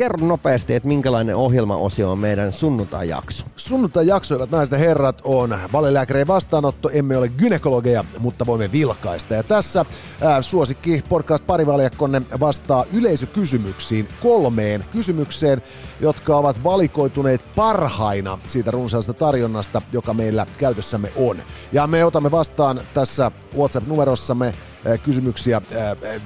kerro 0.01 0.27
nopeasti, 0.27 0.75
että 0.75 0.89
minkälainen 0.89 1.37
ohjelmaosio 1.37 2.11
on 2.11 2.19
meidän 2.19 2.53
sunnuntai-jakso. 2.53 3.45
Sunnuntai-jakso, 3.57 4.35
hyvät 4.35 4.51
naiset 4.51 4.73
ja 4.73 4.79
herrat, 4.79 5.21
on 5.25 5.59
valelääkärien 5.73 6.27
vastaanotto. 6.27 6.91
Emme 6.93 7.17
ole 7.17 7.29
gynekologeja, 7.29 8.05
mutta 8.19 8.47
voimme 8.47 8.73
vilkaista. 8.73 9.35
Ja 9.35 9.43
tässä 9.43 9.85
ää, 10.21 10.43
suosikki 10.43 11.03
podcast 11.09 11.47
parivaljakkonne 11.47 12.23
vastaa 12.41 12.85
yleisökysymyksiin 12.93 14.09
kolmeen 14.23 14.85
kysymykseen, 14.93 15.63
jotka 16.01 16.37
ovat 16.37 16.65
valikoituneet 16.65 17.45
parhaina 17.57 18.39
siitä 18.47 18.71
runsaasta 18.71 19.13
tarjonnasta, 19.13 19.83
joka 19.93 20.15
meillä 20.15 20.47
käytössämme 20.59 21.13
on. 21.17 21.37
Ja 21.73 21.87
me 21.87 22.05
otamme 22.05 22.31
vastaan 22.31 22.81
tässä 22.95 23.31
WhatsApp-numerossamme 23.57 24.55
kysymyksiä 25.03 25.63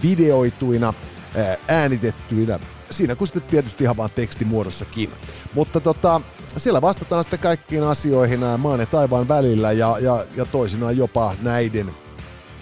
videoituina, 0.02 0.94
ää, 1.36 1.56
äänitettyinä 1.68 2.58
siinä 2.94 3.16
kuin 3.16 3.28
sitten 3.28 3.42
tietysti 3.42 3.84
ihan 3.84 3.96
vaan 3.96 4.10
tekstimuodossakin. 4.14 5.10
Mutta 5.54 5.80
tota, 5.80 6.20
siellä 6.56 6.82
vastataan 6.82 7.24
sitten 7.24 7.38
kaikkiin 7.38 7.82
asioihin 7.82 8.40
maan 8.58 8.80
ja 8.80 8.86
taivaan 8.86 9.28
välillä 9.28 9.72
ja, 9.72 9.96
ja, 10.00 10.24
ja 10.36 10.44
toisinaan 10.44 10.96
jopa 10.96 11.34
näiden 11.42 11.90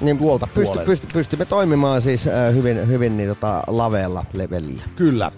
niin 0.02 0.18
tuolta 0.18 0.48
pysty, 0.54 0.78
pysty, 0.86 1.06
pystymme 1.12 1.44
toimimaan 1.44 2.02
siis 2.02 2.24
hyvin, 2.54 2.88
hyvin 2.88 3.16
niin, 3.16 3.28
tota, 3.28 3.62
laveella 3.66 4.24
levelillä. 4.32 4.82
Kyllä. 4.96 5.32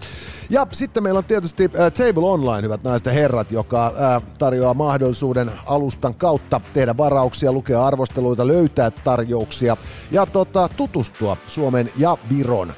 Ja 0.51 0.67
sitten 0.73 1.03
meillä 1.03 1.19
on 1.19 1.25
tietysti 1.25 1.65
äh, 1.65 1.93
Table 1.93 2.31
Online, 2.31 2.63
hyvät 2.63 2.85
naiset 2.85 3.07
ja 3.07 3.13
herrat, 3.13 3.53
joka 3.53 3.87
äh, 3.87 4.23
tarjoaa 4.39 4.75
mahdollisuuden 4.75 5.51
alustan 5.67 6.15
kautta 6.15 6.61
tehdä 6.75 6.97
varauksia, 6.97 7.53
lukea 7.53 7.87
arvosteluita, 7.87 8.47
löytää 8.47 8.91
tarjouksia 8.91 9.77
ja 10.11 10.27
tota, 10.27 10.69
tutustua 10.77 11.37
Suomen 11.49 11.91
ja 11.97 12.19
Viron 12.31 12.73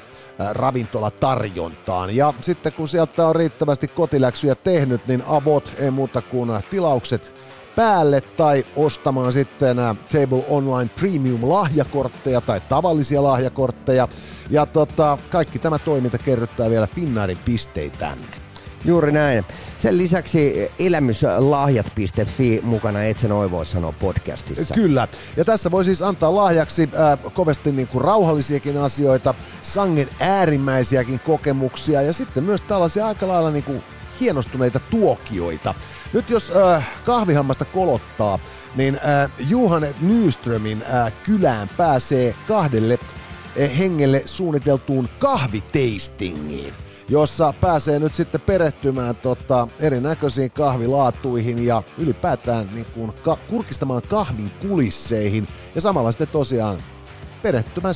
ravintolatarjontaan. 0.51 2.15
Ja 2.15 2.33
sitten 2.41 2.73
kun 2.73 2.87
sieltä 2.87 3.27
on 3.27 3.35
riittävästi 3.35 3.87
kotiläksyjä 3.87 4.55
tehnyt, 4.55 5.07
niin 5.07 5.23
avot 5.27 5.73
ei 5.79 5.91
muuta 5.91 6.21
kuin 6.21 6.49
tilaukset 6.69 7.33
päälle 7.75 8.21
tai 8.21 8.65
ostamaan 8.75 9.31
sitten 9.31 9.77
Table 10.11 10.45
Online 10.49 10.89
Premium 10.99 11.49
lahjakortteja 11.49 12.41
tai 12.41 12.61
tavallisia 12.69 13.23
lahjakortteja. 13.23 14.07
Ja 14.49 14.65
tota, 14.65 15.17
kaikki 15.29 15.59
tämä 15.59 15.79
toiminta 15.79 16.17
kerryttää 16.17 16.69
vielä 16.69 16.87
Finnaarin 16.87 17.37
pisteitä. 17.45 18.17
Juuri 18.85 19.11
näin. 19.11 19.45
Sen 19.77 19.97
lisäksi 19.97 20.71
elämyslahjat.fi 20.79 22.61
mukana 22.63 23.03
et 23.03 23.17
sen 23.17 23.51
voi 23.51 23.65
sanoa 23.65 23.91
podcastissa. 23.91 24.73
Kyllä. 24.73 25.07
Ja 25.37 25.45
tässä 25.45 25.71
voi 25.71 25.85
siis 25.85 26.01
antaa 26.01 26.35
lahjaksi 26.35 26.81
äh, 26.83 27.33
kovasti 27.33 27.71
niin 27.71 27.87
kuin 27.87 28.03
rauhallisiakin 28.03 28.77
asioita, 28.77 29.33
sangen 29.61 30.09
äärimmäisiäkin 30.19 31.19
kokemuksia 31.19 32.01
ja 32.01 32.13
sitten 32.13 32.43
myös 32.43 32.61
tällaisia 32.61 33.07
aika 33.07 33.27
lailla 33.27 33.51
niin 33.51 33.63
kuin 33.63 33.83
hienostuneita 34.19 34.79
tuokioita. 34.79 35.75
Nyt 36.13 36.29
jos 36.29 36.51
äh, 36.51 36.89
kahvihammasta 37.05 37.65
kolottaa, 37.65 38.39
niin 38.75 38.95
äh, 38.95 39.31
Juhan 39.49 39.87
Nyströmin 40.01 40.83
äh, 40.93 41.13
kylään 41.23 41.69
pääsee 41.77 42.35
kahdelle 42.47 42.99
äh, 43.61 43.77
hengelle 43.77 44.21
suunniteltuun 44.25 45.09
kahviteistingiin 45.19 46.73
jossa 47.09 47.53
pääsee 47.61 47.99
nyt 47.99 48.13
sitten 48.13 48.41
perehtymään 48.41 49.15
tota, 49.15 49.67
erinäköisiin 49.79 50.51
kahvilaatuihin 50.51 51.65
ja 51.65 51.83
ylipäätään 51.97 52.69
niin 52.73 52.85
kuin 52.93 53.13
ka- 53.23 53.37
kurkistamaan 53.49 54.01
kahvin 54.09 54.51
kulisseihin 54.67 55.47
ja 55.75 55.81
samalla 55.81 56.11
sitten 56.11 56.27
tosiaan 56.27 56.77
perehtymään, 57.43 57.95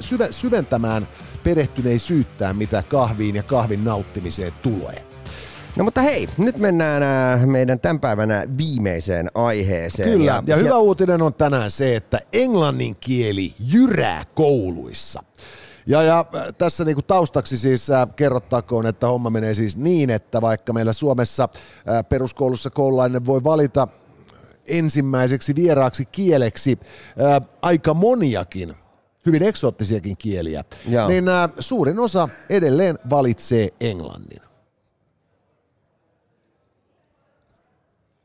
syve, 0.00 0.28
syventämään 0.30 1.08
perehtyneisyyttään, 1.44 2.56
mitä 2.56 2.82
kahviin 2.82 3.36
ja 3.36 3.42
kahvin 3.42 3.84
nauttimiseen 3.84 4.52
tulee. 4.62 5.04
No 5.76 5.84
mutta 5.84 6.00
hei, 6.00 6.28
nyt 6.38 6.56
mennään 6.56 7.02
äh, 7.02 7.46
meidän 7.46 7.80
tämän 7.80 8.00
päivänä 8.00 8.44
viimeiseen 8.58 9.28
aiheeseen. 9.34 10.10
Kyllä, 10.10 10.24
ja, 10.24 10.42
ja 10.46 10.56
hyvä 10.56 10.68
ja... 10.68 10.78
uutinen 10.78 11.22
on 11.22 11.34
tänään 11.34 11.70
se, 11.70 11.96
että 11.96 12.18
englannin 12.32 12.96
kieli 12.96 13.54
jyrää 13.72 14.24
kouluissa. 14.34 15.22
Ja, 15.88 16.02
ja 16.02 16.24
äh, 16.34 16.54
tässä 16.58 16.84
niinku 16.84 17.02
taustaksi 17.02 17.56
siis 17.56 17.90
äh, 17.90 18.08
kerrottakoon, 18.16 18.86
että 18.86 19.06
homma 19.06 19.30
menee 19.30 19.54
siis 19.54 19.76
niin, 19.76 20.10
että 20.10 20.40
vaikka 20.40 20.72
meillä 20.72 20.92
Suomessa 20.92 21.48
äh, 21.88 22.08
peruskoulussa 22.08 22.70
koululainen 22.70 23.26
voi 23.26 23.44
valita 23.44 23.88
ensimmäiseksi 24.66 25.54
vieraaksi 25.54 26.04
kieleksi 26.04 26.78
äh, 26.82 27.48
aika 27.62 27.94
moniakin 27.94 28.74
hyvin 29.26 29.42
eksoottisiakin 29.42 30.16
kieliä, 30.16 30.64
Joo. 30.88 31.08
niin 31.08 31.28
äh, 31.28 31.50
suurin 31.58 31.98
osa 31.98 32.28
edelleen 32.50 32.98
valitsee 33.10 33.68
englannin. 33.80 34.40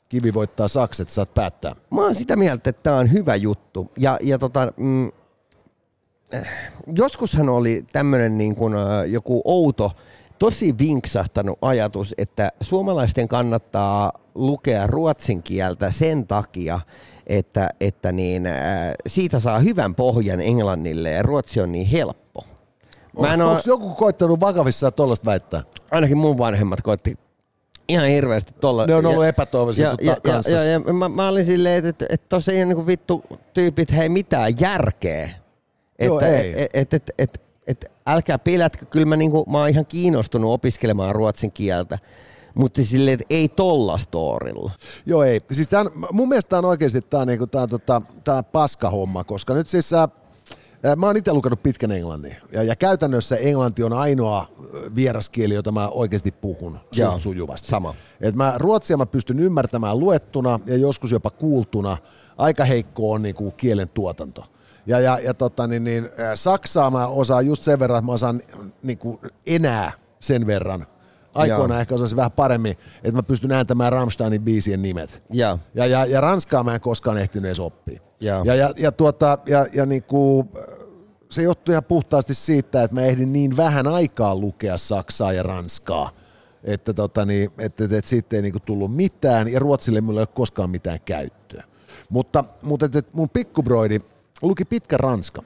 Kivi 0.09 0.33
voittaa 0.33 0.67
sakset, 0.67 1.09
saat 1.09 1.33
päättää. 1.33 1.75
Mä 1.91 2.01
oon 2.01 2.15
sitä 2.15 2.35
mieltä, 2.35 2.69
että 2.69 2.83
tämä 2.83 2.97
on 2.97 3.11
hyvä 3.11 3.35
juttu. 3.35 3.91
Ja, 3.97 4.17
ja 4.21 4.39
tota, 4.39 4.73
mm, 4.77 5.11
joskushan 6.95 7.49
oli 7.49 7.85
tämmöinen 7.91 8.37
niin 8.37 8.55
kuin, 8.55 8.73
joku 9.07 9.41
outo, 9.45 9.91
tosi 10.39 10.77
vinksahtanut 10.79 11.57
ajatus, 11.61 12.15
että 12.17 12.49
suomalaisten 12.61 13.27
kannattaa 13.27 14.11
lukea 14.35 14.87
ruotsin 14.87 15.43
kieltä 15.43 15.91
sen 15.91 16.27
takia, 16.27 16.79
että, 17.27 17.69
että 17.79 18.11
niin, 18.11 18.43
siitä 19.07 19.39
saa 19.39 19.59
hyvän 19.59 19.95
pohjan 19.95 20.41
englannille 20.41 21.11
ja 21.11 21.23
ruotsi 21.23 21.61
on 21.61 21.71
niin 21.71 21.87
helppo. 21.87 22.45
Mä 23.19 23.33
en 23.33 23.41
Onko 23.41 23.61
joku 23.65 23.89
koittanut 23.89 24.39
vakavissaan 24.39 24.93
tuollaista 24.93 25.25
väittää? 25.25 25.61
Ainakin 25.91 26.17
mun 26.17 26.37
vanhemmat 26.37 26.81
koitti 26.81 27.17
ihan 27.87 28.07
hirveästi 28.07 28.53
tuolla. 28.59 28.85
Ne 28.85 28.95
on 28.95 29.05
ollut 29.05 29.25
epätoivoisia 29.25 29.87
ja, 29.87 29.95
ja, 30.01 30.17
ja, 30.23 30.55
ja, 30.55 30.63
ja, 30.63 30.79
mä, 30.79 31.09
mä 31.09 31.27
olin 31.27 31.45
silleen, 31.45 31.75
että, 31.75 31.89
että, 31.89 32.05
että 32.09 32.29
tossa 32.29 32.51
ei 32.51 32.63
ole 32.63 32.73
niin 32.73 32.87
vittu 32.87 33.23
tyypit, 33.53 33.91
hei 33.91 34.09
mitään 34.09 34.59
järkeä 34.59 35.29
Joo, 35.99 36.19
että, 36.19 36.37
ei. 36.37 36.53
Et, 36.57 36.69
et, 36.73 36.93
et, 36.93 37.11
et, 37.17 37.41
et, 37.67 37.91
älkää 38.05 38.39
pelätkö, 38.39 38.85
kyllä 38.85 39.05
mä, 39.05 39.15
niinku, 39.15 39.45
mä 39.49 39.57
oon 39.57 39.69
ihan 39.69 39.85
kiinnostunut 39.85 40.53
opiskelemaan 40.53 41.15
ruotsin 41.15 41.51
kieltä. 41.51 41.99
Mutta 42.55 42.83
silleen, 42.83 43.13
että 43.13 43.25
ei 43.29 43.49
tolla 43.49 43.97
storilla. 43.97 44.71
Joo 45.05 45.23
ei. 45.23 45.41
Siis 45.51 45.67
tämän, 45.67 45.91
mun 46.11 46.29
mielestä 46.29 46.49
tämä 46.49 46.57
on 46.57 46.65
oikeasti 46.65 47.01
tämä 47.01 47.25
niinku, 47.25 47.47
tää, 47.47 47.67
tota, 47.67 48.01
tää 48.23 48.43
paskahomma, 48.43 49.23
koska 49.23 49.53
nyt 49.53 49.67
siis 49.67 49.93
äh, 49.93 50.09
Mä 50.95 51.05
oon 51.05 51.17
itse 51.17 51.33
lukenut 51.33 51.63
pitkän 51.63 51.91
englannin 51.91 52.35
ja, 52.51 52.63
ja 52.63 52.75
käytännössä 52.75 53.35
englanti 53.35 53.83
on 53.83 53.93
ainoa 53.93 54.45
vieraskieli, 54.95 55.53
jota 55.53 55.71
mä 55.71 55.87
oikeasti 55.87 56.31
puhun 56.31 56.79
Joo, 56.95 57.19
sujuvasti. 57.19 57.67
Sama. 57.67 57.95
Et 58.21 58.35
mä 58.35 58.53
ruotsia 58.55 58.97
mä 58.97 59.05
pystyn 59.05 59.39
ymmärtämään 59.39 59.99
luettuna 59.99 60.59
ja 60.65 60.77
joskus 60.77 61.11
jopa 61.11 61.29
kuultuna. 61.29 61.97
Aika 62.37 62.65
heikko 62.65 63.11
on 63.11 63.21
niin 63.21 63.35
kuin 63.35 63.51
kielen 63.51 63.89
tuotanto. 63.89 64.43
Ja, 64.85 64.99
ja, 64.99 65.19
ja 65.19 65.33
tota, 65.33 65.67
niin, 65.67 65.83
niin, 65.83 66.09
Saksaa 66.35 66.91
mä 66.91 67.07
osaan 67.07 67.45
just 67.45 67.63
sen 67.63 67.79
verran, 67.79 67.97
että 67.99 68.05
mä 68.05 68.11
osaan 68.11 68.41
niin 68.83 68.97
kuin 68.97 69.19
enää 69.45 69.91
sen 70.19 70.47
verran. 70.47 70.87
Aikoina 71.33 71.79
ehkä 71.79 71.95
osasin 71.95 72.15
vähän 72.15 72.31
paremmin, 72.31 72.71
että 72.95 73.11
mä 73.11 73.23
pystyn 73.23 73.51
ääntämään 73.51 73.93
Rammsteinin 73.93 74.41
biisien 74.41 74.81
nimet. 74.81 75.23
Ja, 75.31 75.57
ja, 75.73 75.85
ja, 75.85 76.05
ja 76.05 76.21
Ranskaa 76.21 76.63
mä 76.63 76.75
en 76.75 76.81
koskaan 76.81 77.17
ehtinyt 77.17 77.45
edes 77.45 77.59
oppia. 77.59 78.01
Ja, 78.19 78.41
ja, 78.45 78.55
ja, 78.55 78.73
ja, 78.77 78.91
tuota, 78.91 79.37
ja, 79.47 79.65
ja 79.73 79.85
niin 79.85 80.03
kuin, 80.03 80.49
se 81.29 81.41
johtuu 81.41 81.71
ihan 81.71 81.83
puhtaasti 81.83 82.33
siitä, 82.33 82.83
että 82.83 82.95
mä 82.95 83.01
ehdin 83.01 83.33
niin 83.33 83.57
vähän 83.57 83.87
aikaa 83.87 84.35
lukea 84.35 84.77
Saksaa 84.77 85.33
ja 85.33 85.43
Ranskaa, 85.43 86.09
että, 86.63 86.93
tota, 86.93 87.25
niin, 87.25 87.49
että, 87.57 87.83
että, 87.83 87.97
että 87.97 88.09
siitä 88.09 88.35
ei 88.35 88.41
niin 88.41 88.51
kuin 88.51 88.63
tullut 88.63 88.95
mitään, 88.95 89.47
ja 89.47 89.59
Ruotsille 89.59 90.01
mulla 90.01 90.19
ei 90.19 90.21
ole 90.21 90.27
koskaan 90.33 90.69
mitään 90.69 90.99
käyttöä. 91.05 91.63
Mutta, 92.09 92.43
mutta 92.63 92.85
että, 92.85 92.99
että 92.99 93.11
mun 93.13 93.29
pikkubroidi, 93.29 93.99
luki 94.43 94.65
pitkä 94.65 94.97
ranska. 94.97 95.41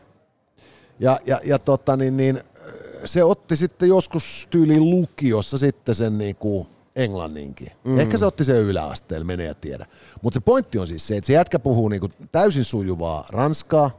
Ja, 1.00 1.20
ja, 1.26 1.40
ja 1.44 1.60
tota, 1.60 1.98
niin, 1.98 2.18
niin, 2.18 2.44
se 3.06 3.24
otti 3.24 3.56
sitten 3.56 3.90
joskus 3.90 4.48
tyyliin 4.50 4.90
lukiossa 4.90 5.58
sitten 5.58 5.96
sen 5.96 6.18
niin 6.18 6.36
kuin 6.36 6.68
englanninkin. 6.96 7.72
Mm. 7.84 8.00
Ehkä 8.00 8.18
se 8.18 8.26
otti 8.26 8.44
sen 8.44 8.56
yläasteella, 8.56 9.26
menee 9.26 9.48
ja 9.48 9.54
tiedä. 9.54 9.86
Mutta 10.22 10.38
se 10.38 10.44
pointti 10.46 10.80
on 10.80 10.88
siis 10.88 11.08
se, 11.08 11.18
että 11.18 11.28
se 11.28 11.34
jätkä 11.34 11.60
puhuu 11.60 11.90
niin 11.90 12.00
kuin 12.00 12.12
täysin 12.32 12.66
sujuvaa 12.66 13.26
ranskaa, 13.30 13.92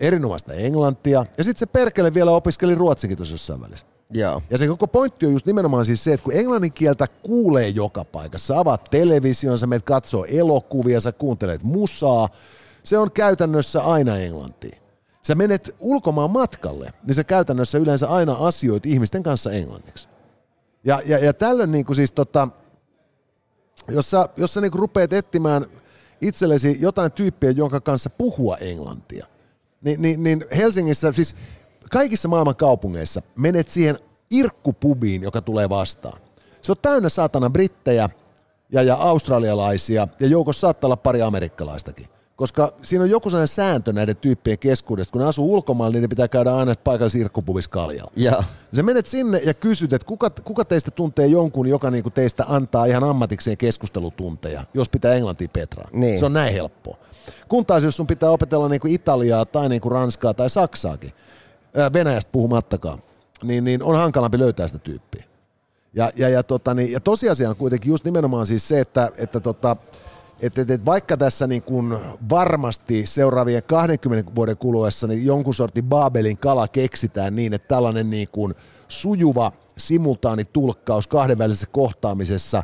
erinomaista 0.00 0.54
englantia, 0.54 1.24
ja 1.38 1.44
sitten 1.44 1.58
se 1.58 1.66
perkele 1.66 2.14
vielä 2.14 2.30
opiskeli 2.30 2.74
ruotsikin 2.74 3.16
tuossa 3.16 3.34
jossain 3.34 3.60
välissä. 3.60 3.86
Joo. 4.10 4.42
Ja 4.50 4.58
se 4.58 4.66
koko 4.66 4.86
pointti 4.86 5.26
on 5.26 5.32
just 5.32 5.46
nimenomaan 5.46 5.84
siis 5.84 6.04
se, 6.04 6.12
että 6.12 6.24
kun 6.24 6.32
englannin 6.32 6.72
kieltä 6.72 7.06
kuulee 7.22 7.68
joka 7.68 8.04
paikassa, 8.04 8.58
avaat 8.58 8.84
television, 8.90 9.58
sä 9.58 9.66
meet 9.66 9.82
katsoo 9.82 10.24
elokuvia, 10.24 11.00
sä 11.00 11.12
kuuntelet 11.12 11.62
musaa, 11.62 12.28
se 12.88 12.98
on 12.98 13.12
käytännössä 13.12 13.82
aina 13.82 14.16
englanti. 14.16 14.70
Sä 15.22 15.34
menet 15.34 15.76
ulkomaan 15.80 16.30
matkalle, 16.30 16.92
niin 17.06 17.14
sä 17.14 17.24
käytännössä 17.24 17.78
yleensä 17.78 18.08
aina 18.08 18.36
asioit 18.40 18.86
ihmisten 18.86 19.22
kanssa 19.22 19.50
englanniksi. 19.50 20.08
Ja, 20.84 21.00
ja, 21.06 21.18
ja 21.18 21.32
tällöin 21.32 21.72
niin 21.72 21.84
kuin 21.84 21.96
siis 21.96 22.12
tota, 22.12 22.48
jos 23.88 24.10
sä, 24.10 24.28
jos 24.36 24.54
sä 24.54 24.60
niin 24.60 24.70
kuin 24.70 24.80
rupeat 24.80 25.12
etsimään 25.12 25.66
itsellesi 26.20 26.76
jotain 26.80 27.12
tyyppiä, 27.12 27.50
jonka 27.50 27.80
kanssa 27.80 28.10
puhua 28.10 28.56
englantia, 28.56 29.26
niin, 29.80 30.02
niin, 30.02 30.22
niin 30.22 30.44
Helsingissä, 30.56 31.12
siis 31.12 31.34
kaikissa 31.90 32.28
maailman 32.28 32.56
kaupungeissa 32.56 33.22
menet 33.36 33.68
siihen 33.68 33.98
irkkupubiin, 34.30 35.22
joka 35.22 35.42
tulee 35.42 35.68
vastaan. 35.68 36.20
Se 36.62 36.72
on 36.72 36.76
täynnä 36.82 37.08
saatana 37.08 37.50
brittejä 37.50 38.10
ja, 38.72 38.82
ja 38.82 38.94
australialaisia 38.94 40.08
ja 40.20 40.26
joukossa 40.26 40.60
saattaa 40.60 40.88
olla 40.88 40.96
pari 40.96 41.22
amerikkalaistakin. 41.22 42.17
Koska 42.38 42.72
siinä 42.82 43.04
on 43.04 43.10
joku 43.10 43.30
sellainen 43.30 43.48
sääntö 43.48 43.92
näiden 43.92 44.16
tyyppien 44.16 44.58
keskuudesta, 44.58 45.12
kun 45.12 45.20
ne 45.20 45.26
asuu 45.26 45.54
ulkomailla, 45.54 45.92
niin 45.92 46.02
ne 46.02 46.08
pitää 46.08 46.28
käydä 46.28 46.54
aina 46.54 46.74
paikallisessa 46.84 47.18
irkkupuvissa 47.18 47.70
kaljalla. 47.70 48.12
Ja. 48.16 48.44
Sä 48.76 48.82
menet 48.82 49.06
sinne 49.06 49.40
ja 49.44 49.54
kysyt, 49.54 49.92
että 49.92 50.06
kuka, 50.06 50.30
kuka 50.30 50.64
teistä 50.64 50.90
tuntee 50.90 51.26
jonkun, 51.26 51.66
joka 51.66 51.90
niinku 51.90 52.10
teistä 52.10 52.44
antaa 52.48 52.84
ihan 52.84 53.04
ammatikseen 53.04 53.56
keskustelutunteja, 53.56 54.64
jos 54.74 54.88
pitää 54.88 55.14
englantia 55.14 55.48
petraa. 55.52 55.88
Niin. 55.92 56.18
Se 56.18 56.24
on 56.24 56.32
näin 56.32 56.52
helppoa. 56.52 56.96
Kun 57.48 57.66
taas 57.66 57.82
jos 57.82 57.96
sun 57.96 58.06
pitää 58.06 58.30
opetella 58.30 58.68
niinku 58.68 58.88
Italiaa 58.90 59.44
tai 59.44 59.68
niinku 59.68 59.88
Ranskaa 59.88 60.34
tai 60.34 60.50
Saksaakin, 60.50 61.12
Venäjästä 61.92 62.32
puhumattakaan, 62.32 62.98
niin, 63.42 63.64
niin 63.64 63.82
on 63.82 63.96
hankalampi 63.96 64.38
löytää 64.38 64.66
sitä 64.66 64.78
tyyppiä. 64.78 65.24
Ja, 65.94 66.12
ja, 66.16 66.28
ja, 66.28 66.42
tota, 66.42 66.74
niin, 66.74 66.92
ja 66.92 67.00
tosiasia 67.00 67.50
on 67.50 67.56
kuitenkin 67.56 67.90
just 67.90 68.04
nimenomaan 68.04 68.46
siis 68.46 68.68
se, 68.68 68.80
että, 68.80 69.10
että 69.18 69.40
tota, 69.40 69.76
et, 70.40 70.58
et, 70.58 70.70
et 70.70 70.84
vaikka 70.84 71.16
tässä 71.16 71.46
niin 71.46 71.62
kun 71.62 71.98
varmasti 72.30 73.06
seuraavien 73.06 73.62
20 73.62 74.34
vuoden 74.34 74.56
kuluessa 74.56 75.06
niin 75.06 75.26
jonkun 75.26 75.54
sortin 75.54 75.84
Baabelin 75.84 76.38
kala 76.38 76.68
keksitään 76.68 77.36
niin, 77.36 77.54
että 77.54 77.68
tällainen 77.68 78.10
niin 78.10 78.28
kun 78.32 78.54
sujuva 78.88 79.52
simultaanitulkkaus 79.76 81.06
kahdenvälisessä 81.06 81.66
kohtaamisessa 81.72 82.62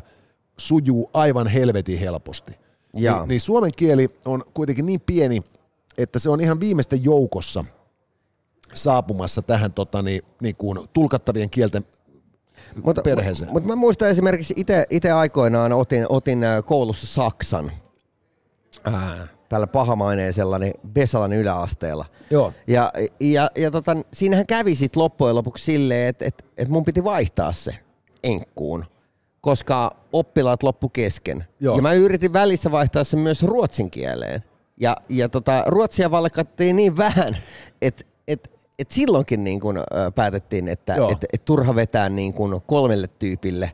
sujuu 0.57 1.09
aivan 1.13 1.47
helvetin 1.47 1.99
helposti. 1.99 2.53
Jaa. 2.93 3.19
Niin, 3.19 3.27
niin 3.27 3.41
suomen 3.41 3.71
kieli 3.77 4.09
on 4.25 4.43
kuitenkin 4.53 4.85
niin 4.85 5.01
pieni, 5.01 5.43
että 5.97 6.19
se 6.19 6.29
on 6.29 6.41
ihan 6.41 6.59
viimeisten 6.59 7.03
joukossa 7.03 7.65
saapumassa 8.73 9.41
tähän 9.41 9.73
tota, 9.73 10.01
niin, 10.01 10.21
niin 10.41 10.55
kuin 10.55 10.79
tulkattavien 10.93 11.49
kielten 11.49 11.85
Mutta 12.83 13.01
perheeseen. 13.01 13.51
mut 13.51 13.65
mä 13.65 13.75
muistan 13.75 14.09
esimerkiksi 14.09 14.53
itse 14.89 15.11
aikoinaan 15.11 15.73
otin, 15.73 16.05
otin 16.09 16.43
äh, 16.43 16.63
koulussa 16.65 17.07
Saksan. 17.07 17.71
Ää. 18.83 19.27
Tällä 19.49 19.67
pahamaineisella 19.67 20.59
niin 20.59 20.73
Besalan 20.87 21.33
yläasteella. 21.33 22.05
Joo. 22.29 22.53
Ja, 22.67 22.91
ja, 23.19 23.49
ja 23.57 23.71
tota, 23.71 23.97
siinähän 24.13 24.47
kävi 24.47 24.75
sit 24.75 24.95
loppujen 24.95 25.35
lopuksi 25.35 25.63
silleen, 25.63 26.09
että 26.09 26.25
et, 26.25 26.45
et 26.57 26.67
mun 26.69 26.85
piti 26.85 27.03
vaihtaa 27.03 27.51
se 27.51 27.75
enkkuun, 28.23 28.85
koska 29.41 29.91
oppilaat 30.13 30.63
loppu 30.63 30.89
kesken. 30.89 31.45
Joo. 31.59 31.75
Ja 31.75 31.81
mä 31.81 31.93
yritin 31.93 32.33
välissä 32.33 32.71
vaihtaa 32.71 33.03
sen 33.03 33.19
myös 33.19 33.43
ruotsin 33.43 33.91
kieleen. 33.91 34.43
Ja, 34.79 34.97
ja 35.09 35.29
tota, 35.29 35.63
ruotsia 35.67 36.11
valkattiin 36.11 36.75
niin 36.75 36.97
vähän, 36.97 37.29
että 37.81 38.03
et, 38.27 38.54
et 38.79 38.91
silloinkin 38.91 39.43
niin 39.43 39.59
kun, 39.59 39.77
ö, 39.77 39.83
päätettiin, 40.15 40.67
että 40.67 40.93
Joo. 40.93 41.11
et, 41.11 41.25
et 41.33 41.45
turha 41.45 41.75
vetää 41.75 42.09
niin 42.09 42.33
kun 42.33 42.61
kolmelle 42.67 43.07
tyypille, 43.07 43.71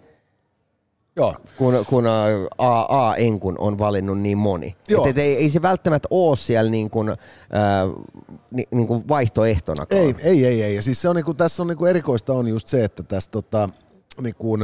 Joo. 1.15 1.35
kun, 1.57 1.85
kun 1.89 2.05
ö, 2.05 2.47
AA-enkun 2.57 3.55
on 3.59 3.77
valinnut 3.77 4.19
niin 4.19 4.37
moni. 4.37 4.75
Joo. 4.89 5.05
Et, 5.05 5.09
et 5.09 5.17
ei, 5.17 5.35
ei 5.35 5.49
se 5.49 5.61
välttämättä 5.61 6.07
ole 6.11 6.37
siellä 6.37 6.71
niin 6.71 6.89
kun, 6.89 7.09
ö, 7.09 7.15
ni, 8.51 8.63
niin 8.71 8.87
kun 8.87 9.07
vaihtoehtonakaan. 9.07 10.01
Ei, 10.01 10.15
ei, 10.23 10.45
ei, 10.45 10.63
ei. 10.63 10.75
Ja 10.75 10.81
siis 10.81 11.01
se 11.01 11.09
on 11.09 11.15
niinku, 11.15 11.33
tässä 11.33 11.63
on 11.63 11.67
niinku 11.67 11.85
erikoista 11.85 12.33
on 12.33 12.47
just 12.47 12.67
se, 12.67 12.83
että 12.83 13.03
tässä 13.03 13.31
tota, 13.31 13.69
niinku, 14.21 14.57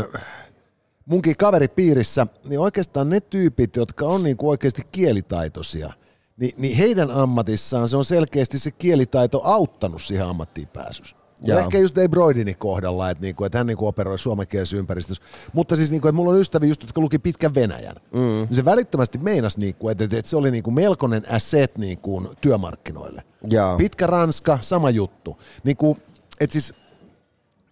munkin 1.06 1.38
kaveripiirissä, 1.38 2.28
niin 2.50 2.60
oikeastaan 2.60 3.10
ne 3.10 3.20
tyypit, 3.20 3.76
jotka 3.76 4.06
on 4.06 4.24
niinku 4.24 4.50
oikeasti 4.50 4.82
kielitaitoisia, 4.92 5.94
niin, 6.38 6.52
niin 6.58 6.78
heidän 6.78 7.12
ammatissaan 7.12 7.90
se 7.90 7.98
on 7.98 8.06
selkeästi 8.06 8.60
se 8.60 8.72
kielitaito 8.72 9.42
auttanut 9.44 10.02
siihen 10.02 10.28
ammattiin 10.28 10.68
pääsyssä. 10.68 11.16
Ja 11.42 11.54
Jaa. 11.54 11.64
ehkä 11.64 11.78
just 11.78 11.96
Dave 11.96 12.08
Broidinin 12.08 12.58
kohdalla, 12.58 13.10
että, 13.10 13.22
niinku, 13.22 13.46
että 13.46 13.58
hän 13.58 13.68
niinku 13.68 13.88
operoi 13.88 14.20
suomenkielisessä 14.20 14.78
ympäristössä. 14.78 15.24
Mutta 15.54 15.76
siis, 15.76 15.92
niinku, 15.92 16.08
että 16.08 16.16
mulla 16.16 16.32
on 16.32 16.40
ystäviä, 16.40 16.70
just, 16.70 16.82
jotka 16.82 17.02
luki 17.02 17.20
pitkän 17.20 17.56
Venäjän. 17.56 17.96
Mm. 18.14 18.20
Niin 18.20 18.56
se 18.56 18.66
välittömästi 18.66 19.18
meinasi, 19.18 19.60
niinku, 19.60 19.90
että, 19.90 20.04
että, 20.04 20.18
että 20.18 20.30
se 20.30 20.38
oli 20.38 20.52
niinku 20.52 20.72
melkoinen 20.72 21.32
asset 21.32 21.78
niinku, 21.78 22.34
työmarkkinoille. 22.42 23.22
Jaa. 23.50 23.78
Pitkä 23.78 24.08
Ranska, 24.08 24.58
sama 24.62 24.90
juttu. 24.90 25.38
Niin 25.64 25.78
kuin, 25.78 26.02
et 26.40 26.52
siis, 26.52 26.74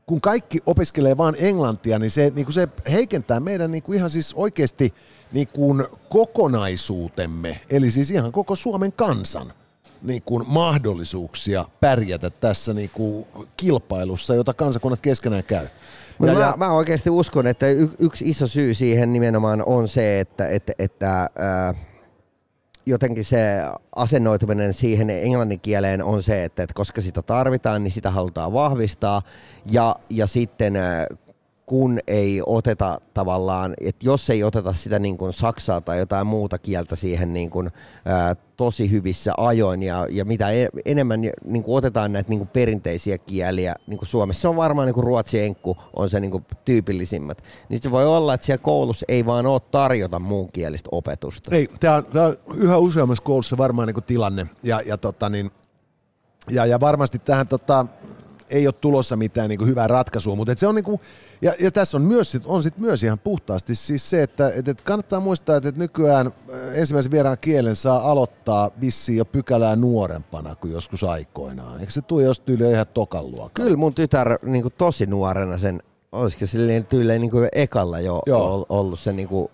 kun 0.06 0.22
kaikki 0.22 0.60
opiskelee 0.66 1.18
vain 1.18 1.36
englantia, 1.40 2.00
niin 2.00 2.12
se, 2.12 2.32
niin 2.36 2.46
kuin 2.46 2.54
se 2.54 2.68
heikentää 2.92 3.40
meidän 3.40 3.72
niin 3.72 3.84
kuin 3.84 3.98
ihan 3.98 4.10
siis 4.10 4.34
oikeasti 4.34 4.94
niin 5.32 5.48
kuin 5.48 5.86
kokonaisuutemme, 6.10 7.60
eli 7.70 7.92
siis 7.92 8.12
ihan 8.12 8.32
koko 8.32 8.56
Suomen 8.56 8.94
kansan 8.94 9.54
niin 10.02 10.22
kuin 10.22 10.44
mahdollisuuksia 10.48 11.66
pärjätä 11.82 12.30
tässä 12.30 12.74
niin 12.74 12.90
kuin 12.94 13.26
kilpailussa, 13.58 14.36
jota 14.36 14.54
kansakunnat 14.54 15.02
keskenään 15.02 15.44
käy. 15.44 15.68
Ja- 16.26 16.34
mä, 16.34 16.40
ja- 16.40 16.54
mä 16.58 16.72
oikeasti 16.72 17.10
uskon, 17.10 17.48
että 17.48 17.68
y- 17.70 17.90
yksi 18.00 18.30
iso 18.30 18.48
syy 18.48 18.74
siihen 18.74 19.14
nimenomaan 19.14 19.64
on 19.66 19.88
se, 19.88 20.20
että, 20.20 20.48
että, 20.48 20.74
että 20.80 21.30
ää, 21.36 21.74
jotenkin 22.86 23.26
se 23.26 23.62
asennoituminen 23.96 24.74
siihen 24.74 25.10
englannin 25.10 25.60
kieleen 25.60 26.04
on 26.04 26.24
se, 26.24 26.44
että, 26.44 26.64
että 26.64 26.74
koska 26.74 27.02
sitä 27.02 27.22
tarvitaan, 27.22 27.84
niin 27.84 27.92
sitä 27.92 28.12
halutaan 28.12 28.54
vahvistaa. 28.54 29.22
Ja, 29.72 29.96
ja 30.10 30.28
sitten 30.28 30.76
ää, 30.76 31.08
kun 31.66 32.00
ei 32.08 32.42
oteta 32.46 33.02
tavallaan, 33.14 33.74
että 33.82 34.06
jos 34.06 34.30
ei 34.30 34.44
oteta 34.44 34.74
sitä 34.74 35.00
niin 35.00 35.18
kuin 35.18 35.34
saksaa 35.34 35.82
tai 35.82 36.00
jotain 36.00 36.28
muuta 36.28 36.58
kieltä 36.58 36.96
siihen 36.96 37.34
niin 37.34 37.50
kuin, 37.50 37.70
ää, 38.06 38.36
tosi 38.58 38.92
hyvissä 38.92 39.34
ajoin 39.38 39.84
ja, 39.84 40.08
ja 40.10 40.26
mitä 40.26 40.52
e- 40.52 40.70
enemmän 40.86 41.22
niin 41.46 41.64
kuin 41.64 41.78
otetaan 41.78 42.14
näitä 42.14 42.30
niin 42.30 42.40
kuin 42.40 42.48
perinteisiä 42.48 43.18
kieliä 43.18 43.76
niin 43.88 43.98
kuin 43.98 44.10
Suomessa, 44.10 44.42
se 44.42 44.48
on 44.48 44.56
varmaan 44.56 44.86
niin 44.86 44.94
kuin 44.94 45.04
ruotsi 45.04 45.40
enkku 45.40 45.78
on 45.96 46.10
se 46.10 46.20
niin 46.20 46.32
kuin 46.32 46.46
tyypillisimmät, 46.66 47.44
niin 47.70 47.82
se 47.82 47.92
voi 47.92 48.06
olla, 48.06 48.34
että 48.34 48.46
siellä 48.46 48.64
koulussa 48.64 49.06
ei 49.10 49.26
vaan 49.26 49.46
ole 49.46 49.62
tarjota 49.72 50.20
muunkielistä 50.20 50.90
opetusta. 50.92 51.56
Ei, 51.56 51.70
tämä 51.80 51.96
on, 51.96 52.06
on 52.14 52.38
yhä 52.58 52.78
useammassa 52.78 53.24
koulussa 53.24 53.58
varmaan 53.58 53.88
niin 53.88 54.04
tilanne. 54.04 54.48
Ja, 54.64 54.82
ja, 54.86 54.98
tota, 54.98 55.30
niin, 55.30 55.52
ja, 56.52 56.66
ja 56.66 56.80
varmasti 56.80 57.20
tähän 57.20 57.48
tota, 57.48 57.86
ei 58.50 58.68
ole 58.68 58.74
tulossa 58.74 59.16
mitään 59.16 59.50
niin 59.50 59.68
hyvää 59.68 59.88
ratkaisua, 59.88 60.36
mutta 60.36 60.54
se 60.58 60.68
on 60.68 60.76
niin 60.76 60.86
kuin, 60.86 61.02
ja, 61.42 61.54
ja 61.60 61.72
tässä 61.72 61.98
on, 61.98 62.04
myös, 62.04 62.32
sit, 62.32 62.44
on 62.46 62.64
sit 62.64 62.78
myös 62.78 63.04
ihan 63.04 63.20
puhtaasti 63.20 63.76
siis 63.76 64.10
se, 64.10 64.24
että 64.24 64.52
et, 64.56 64.68
et 64.68 64.82
kannattaa 64.82 65.20
muistaa, 65.20 65.56
että 65.56 65.70
et 65.70 65.78
nykyään 65.78 66.28
äh, 66.28 66.60
ensimmäisen 66.74 67.12
vieraan 67.12 67.38
kielen 67.42 67.76
saa 67.76 68.12
aloittaa 68.12 68.72
vissiin 68.82 69.18
jo 69.18 69.26
pykälää 69.26 69.76
nuorempana 69.76 70.56
kuin 70.56 70.74
joskus 70.74 71.04
aikoinaan. 71.04 71.80
Eikö 71.80 71.92
se 71.92 72.02
tule 72.02 72.24
jos 72.24 72.40
tyyliin 72.40 72.72
ihan 72.72 72.86
tokan 72.94 73.26
luokalla? 73.26 73.52
Kyllä 73.54 73.78
mun 73.78 73.94
tytär 73.94 74.38
niin 74.42 74.62
kuin 74.62 74.74
tosi 74.78 75.06
nuorena 75.06 75.58
sen, 75.58 75.84
olisiko 76.12 76.46
silleen 76.46 76.86
tyyliin 76.86 77.22
niin 77.22 77.32
kuin 77.32 77.50
ekalla 77.52 78.00
jo 78.00 78.22
Joo. 78.28 78.66
Ollut 78.70 79.00
se 79.00 79.14
niin 79.14 79.28
kuin, 79.28 79.50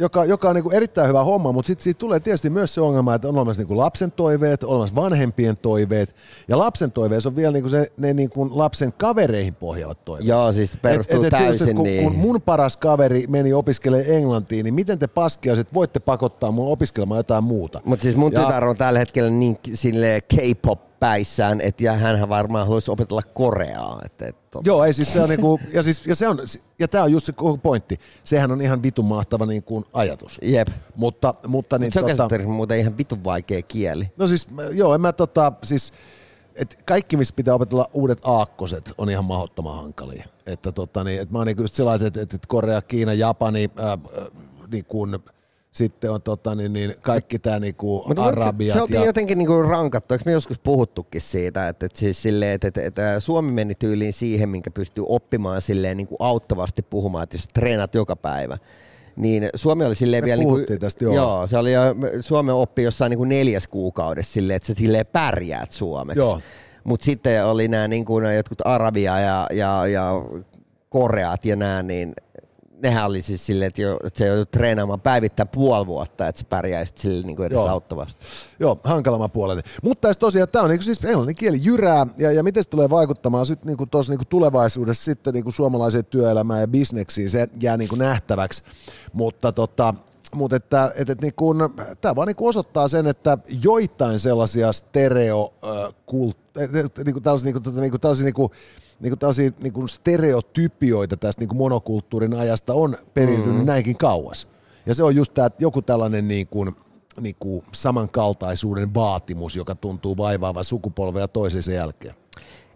joka, 0.00 0.24
joka 0.24 0.48
on 0.48 0.54
niin 0.54 0.72
erittäin 0.72 1.08
hyvä 1.08 1.24
homma, 1.24 1.52
mutta 1.52 1.66
sitten 1.66 1.84
siitä 1.84 1.98
tulee 1.98 2.20
tietysti 2.20 2.50
myös 2.50 2.74
se 2.74 2.80
ongelma, 2.80 3.14
että 3.14 3.28
on 3.28 3.36
olemassa 3.36 3.62
niin 3.62 3.78
lapsen 3.78 4.12
toiveet, 4.12 4.62
on 4.64 4.70
olemassa 4.70 4.94
vanhempien 4.96 5.56
toiveet, 5.62 6.14
ja 6.48 6.58
lapsen 6.58 6.92
toiveessa 6.92 7.28
on 7.28 7.36
vielä 7.36 7.52
niin 7.52 7.70
se, 7.70 7.92
ne 7.96 8.12
niin 8.14 8.30
lapsen 8.50 8.92
kavereihin 8.92 9.54
pohjaavat 9.54 10.04
toiveet. 10.04 10.28
joo 10.28 10.52
siis 10.52 10.76
perustuu 10.82 11.16
Et- 11.24 11.24
et- 11.24 11.32
just, 11.32 11.44
täysin 11.44 11.62
että 11.68 11.74
kun, 11.76 11.84
niin. 11.84 12.04
kun 12.04 12.14
mun 12.14 12.42
paras 12.42 12.76
kaveri 12.76 13.24
meni 13.28 13.52
opiskelemaan 13.52 14.10
englantiin, 14.10 14.64
niin 14.64 14.74
miten 14.74 14.98
te 14.98 15.06
paskiaiset 15.06 15.74
voitte 15.74 16.00
pakottaa 16.00 16.50
mun 16.50 16.72
opiskelemaan 16.72 17.18
jotain 17.18 17.44
muuta? 17.44 17.80
Mutta 17.84 18.02
siis 18.02 18.16
mun 18.16 18.32
Ja- 18.32 18.40
tytär 18.44 18.64
on 18.64 18.76
tällä 18.76 18.98
hetkellä 18.98 19.30
niin 19.30 19.58
sille 19.74 20.20
K-pop 20.20 20.89
päissään, 21.00 21.60
että 21.60 21.84
ja 21.84 21.92
hänhän 21.92 22.28
varmaan 22.28 22.66
haluaisi 22.66 22.90
opetella 22.90 23.22
koreaa. 23.34 24.00
Että, 24.04 24.26
et, 24.26 24.36
tota- 24.36 24.62
Joo, 24.64 24.84
ei 24.84 24.92
siis 24.92 25.12
se 25.12 25.20
on 25.20 25.28
niinku, 25.28 25.60
ja, 25.72 25.82
siis, 25.82 26.06
ja, 26.06 26.16
se 26.16 26.28
on, 26.28 26.38
ja 26.78 26.88
tämä 26.88 27.04
on 27.04 27.12
just 27.12 27.26
se 27.26 27.32
koko 27.32 27.56
pointti. 27.56 27.98
Sehän 28.24 28.52
on 28.52 28.60
ihan 28.60 28.82
vitun 28.82 29.04
mahtava 29.04 29.46
niin 29.46 29.62
kuin 29.62 29.84
ajatus. 29.92 30.38
Jep. 30.42 30.68
Mutta, 30.96 31.34
mutta 31.46 31.78
niin, 31.78 31.92
Se 31.92 32.00
on 32.00 32.16
tota, 32.16 32.38
muuten 32.46 32.78
ihan 32.78 32.98
vitun 32.98 33.24
vaikea 33.24 33.62
kieli. 33.62 34.12
No 34.16 34.28
siis, 34.28 34.48
joo, 34.72 34.94
en 34.94 35.00
mä 35.00 35.12
tota, 35.12 35.52
siis, 35.62 35.92
et 36.54 36.78
kaikki, 36.84 37.16
missä 37.16 37.34
pitää 37.36 37.54
opetella 37.54 37.90
uudet 37.92 38.18
aakkoset, 38.24 38.92
on 38.98 39.10
ihan 39.10 39.24
mahdottoman 39.24 39.76
hankalia. 39.76 40.24
Että 40.46 40.72
tota, 40.72 41.04
niin, 41.04 41.20
et 41.20 41.30
mä 41.30 41.38
oon 41.38 41.46
niinku 41.46 41.62
just 41.62 41.74
sellainen, 41.74 42.06
että, 42.06 42.20
että 42.22 42.38
Korea, 42.48 42.82
Kiina, 42.82 43.12
Japani, 43.12 43.70
ää, 43.76 43.88
ää, 43.88 43.98
niin 44.72 44.84
kun, 44.84 45.20
sitten 45.72 46.10
on 46.10 46.22
tota, 46.22 46.54
niin, 46.54 46.72
niin 46.72 46.94
kaikki 47.00 47.38
tämä 47.38 47.58
niinku 47.58 48.04
Mutta 48.08 48.24
arabiat. 48.24 48.72
se 48.72 48.82
oltiin 48.82 49.00
ja, 49.00 49.06
jotenkin 49.06 49.38
niinku 49.38 49.62
rankattu, 49.62 50.14
eikö 50.14 50.24
me 50.26 50.32
joskus 50.32 50.58
puhuttukin 50.58 51.20
siitä, 51.20 51.68
että, 51.68 51.86
että, 51.86 51.98
siis 51.98 52.22
silleen, 52.22 52.52
että, 52.52 52.68
että, 52.68 52.86
että 52.86 53.20
Suomi 53.20 53.52
meni 53.52 53.74
tyyliin 53.74 54.12
siihen, 54.12 54.48
minkä 54.48 54.70
pystyy 54.70 55.04
oppimaan 55.08 55.60
silleen 55.60 55.96
niinku 55.96 56.16
auttavasti 56.18 56.82
puhumaan, 56.82 57.24
että 57.24 57.36
jos 57.36 57.48
treenat 57.54 57.94
joka 57.94 58.16
päivä. 58.16 58.58
Niin 59.16 59.48
Suomi 59.54 59.84
oli 59.84 59.94
silleen 59.94 60.24
Me 60.24 60.26
vielä... 60.26 60.42
niinku, 60.42 60.78
tästä, 60.80 61.04
joo. 61.04 61.14
joo. 61.14 61.46
se 61.46 61.58
oli 61.58 61.72
jo, 61.72 61.82
Suomi 62.20 62.50
oppi 62.52 62.82
jossain 62.82 63.10
niinku 63.10 63.24
neljäs 63.24 63.68
kuukaudessa 63.68 64.32
silleen, 64.32 64.56
että 64.56 64.66
sä 64.66 64.74
silleen 64.76 65.06
pärjäät 65.06 65.70
suomeksi. 65.70 66.20
Joo. 66.20 66.40
Mutta 66.84 67.04
sitten 67.04 67.46
oli 67.46 67.68
nämä 67.68 67.88
niinku, 67.88 68.20
jotkut 68.20 68.58
Arabia 68.64 69.18
ja, 69.18 69.46
ja, 69.52 69.86
ja 69.86 70.12
Koreat 70.88 71.44
ja 71.44 71.56
nämä, 71.56 71.82
niin 71.82 72.14
nehän 72.82 73.06
oli 73.06 73.22
siis 73.22 73.46
silleen, 73.46 73.68
että, 73.68 73.82
jo, 73.82 73.98
että 74.04 74.18
se 74.18 74.26
joutui 74.26 74.46
treenaamaan 74.46 75.00
päivittäin 75.00 75.48
puoli 75.48 75.86
vuotta, 75.86 76.28
että 76.28 76.38
se 76.38 76.44
pärjäisi 76.44 76.92
sille 76.96 77.26
niin 77.26 77.36
kuin 77.36 77.46
edes 77.46 77.56
Joo. 77.56 77.68
auttavasti. 77.68 78.24
Joo, 78.60 78.80
hankalamman 78.84 79.30
puolelle. 79.30 79.62
Mutta 79.82 80.08
tässä 80.08 80.20
tosiaan 80.20 80.48
tämä 80.48 80.62
on 80.62 80.70
niinku 80.70 80.84
siis 80.84 81.04
englannin 81.04 81.36
kieli 81.36 81.58
jyrää, 81.62 82.06
ja, 82.18 82.32
ja 82.32 82.42
miten 82.42 82.62
se 82.62 82.68
tulee 82.68 82.90
vaikuttamaan 82.90 83.46
sitten 83.46 83.66
niinku 83.66 83.86
tuossa 83.86 84.12
niinku 84.12 84.24
tulevaisuudessa 84.24 85.04
sitten 85.04 85.34
niinku 85.34 85.50
suomalaiseen 85.50 86.04
työelämään 86.04 86.60
ja 86.60 86.68
bisneksiin, 86.68 87.30
se 87.30 87.48
jää 87.60 87.76
niinku 87.76 87.96
nähtäväksi. 87.96 88.62
Mutta 89.12 89.52
tota, 89.52 89.94
mutta 90.34 90.56
että, 90.56 90.92
että, 90.96 91.12
että 91.12 91.24
niinku, 91.24 91.54
tämä 92.00 92.16
vaan 92.16 92.26
niinku 92.26 92.46
osoittaa 92.46 92.88
sen, 92.88 93.06
että 93.06 93.38
joitain 93.62 94.18
sellaisia 94.18 94.72
stereo 94.72 95.54
äh, 95.64 95.94
kult, 96.06 96.36
äh, 96.60 96.68
niinku 97.04 97.20
tällaisia, 97.20 97.44
niinku, 97.44 97.60
tota, 97.60 97.80
niinku, 97.80 97.98
tällaisia 97.98 98.24
niinku, 99.00 99.16
niinku 99.16 99.16
tällaisia 99.16 99.50
niinku 99.62 99.88
stereotypioita 99.88 101.16
tästä 101.16 101.40
niinku 101.40 101.54
monokulttuurin 101.54 102.34
ajasta 102.34 102.74
on 102.74 102.98
periytynyt 103.14 103.58
mm. 103.58 103.66
näinkin 103.66 103.96
kauas. 103.96 104.48
Ja 104.86 104.94
se 104.94 105.02
on 105.02 105.16
just 105.16 105.34
tämä, 105.34 105.46
että 105.46 105.64
joku 105.64 105.82
tällainen 105.82 106.28
niin 106.28 106.46
kuin, 106.46 106.76
niin 107.20 107.36
kuin 107.38 107.62
samankaltaisuuden 107.72 108.94
vaatimus, 108.94 109.56
joka 109.56 109.74
tuntuu 109.74 110.16
vaivaavan 110.16 110.64
sukupolvea 110.64 111.28
toisensa 111.28 111.72
jälkeen. 111.72 112.14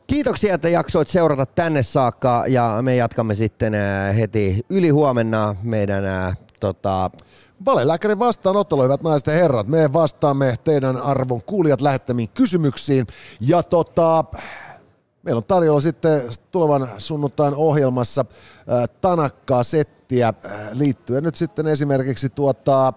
Kiitoksia, 0.06 0.54
että 0.54 0.68
jaksoit 0.68 1.08
seurata 1.08 1.46
tänne 1.46 1.82
saakka 1.82 2.44
ja 2.48 2.78
me 2.82 2.96
jatkamme 2.96 3.34
sitten 3.34 3.74
äh, 3.74 4.16
heti 4.16 4.66
yli 4.68 4.88
huomenna 4.88 5.56
meidän 5.62 6.04
äh, 6.04 6.36
tota, 6.60 7.10
Valelääkärin 7.64 8.18
vastaanotto, 8.18 8.82
hyvät 8.82 9.02
naiset 9.02 9.26
ja 9.26 9.32
herrat. 9.32 9.68
Me 9.68 9.92
vastaamme 9.92 10.54
teidän 10.64 10.96
arvon 10.96 11.42
kuulijat 11.42 11.80
lähettämiin 11.80 12.28
kysymyksiin. 12.28 13.06
Ja 13.40 13.62
tota, 13.62 14.24
meillä 15.24 15.38
on 15.38 15.44
tarjolla 15.44 15.80
sitten 15.80 16.22
tulevan 16.50 16.88
sunnuntain 16.98 17.54
ohjelmassa 17.54 18.24
tanakkaa 19.00 19.62
settiä 19.62 20.34
liittyen 20.72 21.24
nyt 21.24 21.34
sitten 21.34 21.66
esimerkiksi 21.66 22.28
tuota, 22.28 22.92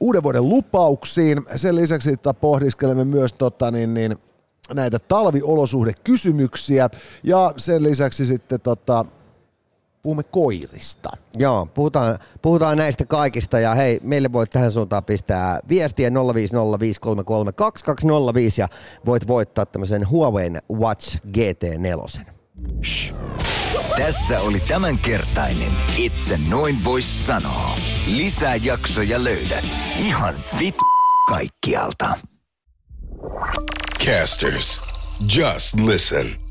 uuden 0.00 0.22
vuoden 0.22 0.48
lupauksiin. 0.48 1.44
Sen 1.56 1.76
lisäksi 1.76 2.12
että 2.12 2.34
pohdiskelemme 2.34 3.04
myös 3.04 3.32
tota, 3.32 3.70
niin, 3.70 3.94
niin, 3.94 4.16
näitä 4.74 4.98
talviolosuhdekysymyksiä 4.98 6.90
ja 7.22 7.54
sen 7.56 7.82
lisäksi 7.82 8.26
sitten 8.26 8.60
tota, 8.60 9.04
puhumme 10.02 10.22
koirista. 10.22 11.10
Joo, 11.38 11.66
puhutaan, 11.66 12.18
puhutaan 12.42 12.78
näistä 12.78 13.04
kaikista 13.04 13.60
ja 13.60 13.74
hei, 13.74 14.00
meille 14.02 14.32
voit 14.32 14.50
tähän 14.50 14.72
suuntaan 14.72 15.04
pistää 15.04 15.60
viestiä 15.68 16.08
050533205 16.08 16.14
ja 18.58 18.68
voit 19.06 19.28
voittaa 19.28 19.66
tämmöisen 19.66 20.08
Huawei 20.08 20.50
Watch 20.72 21.18
GT4. 21.26 22.20
Tässä 23.96 24.40
oli 24.40 24.60
tämänkertainen 24.60 25.72
Itse 25.96 26.38
noin 26.50 26.84
vois 26.84 27.26
sanoa. 27.26 27.76
Lisää 28.16 28.56
jaksoja 28.56 29.24
löydät 29.24 29.64
ihan 29.98 30.34
vit 30.58 30.76
kaikkialta. 31.28 32.14
Casters, 34.04 34.80
just 35.36 35.74
listen. 35.74 36.47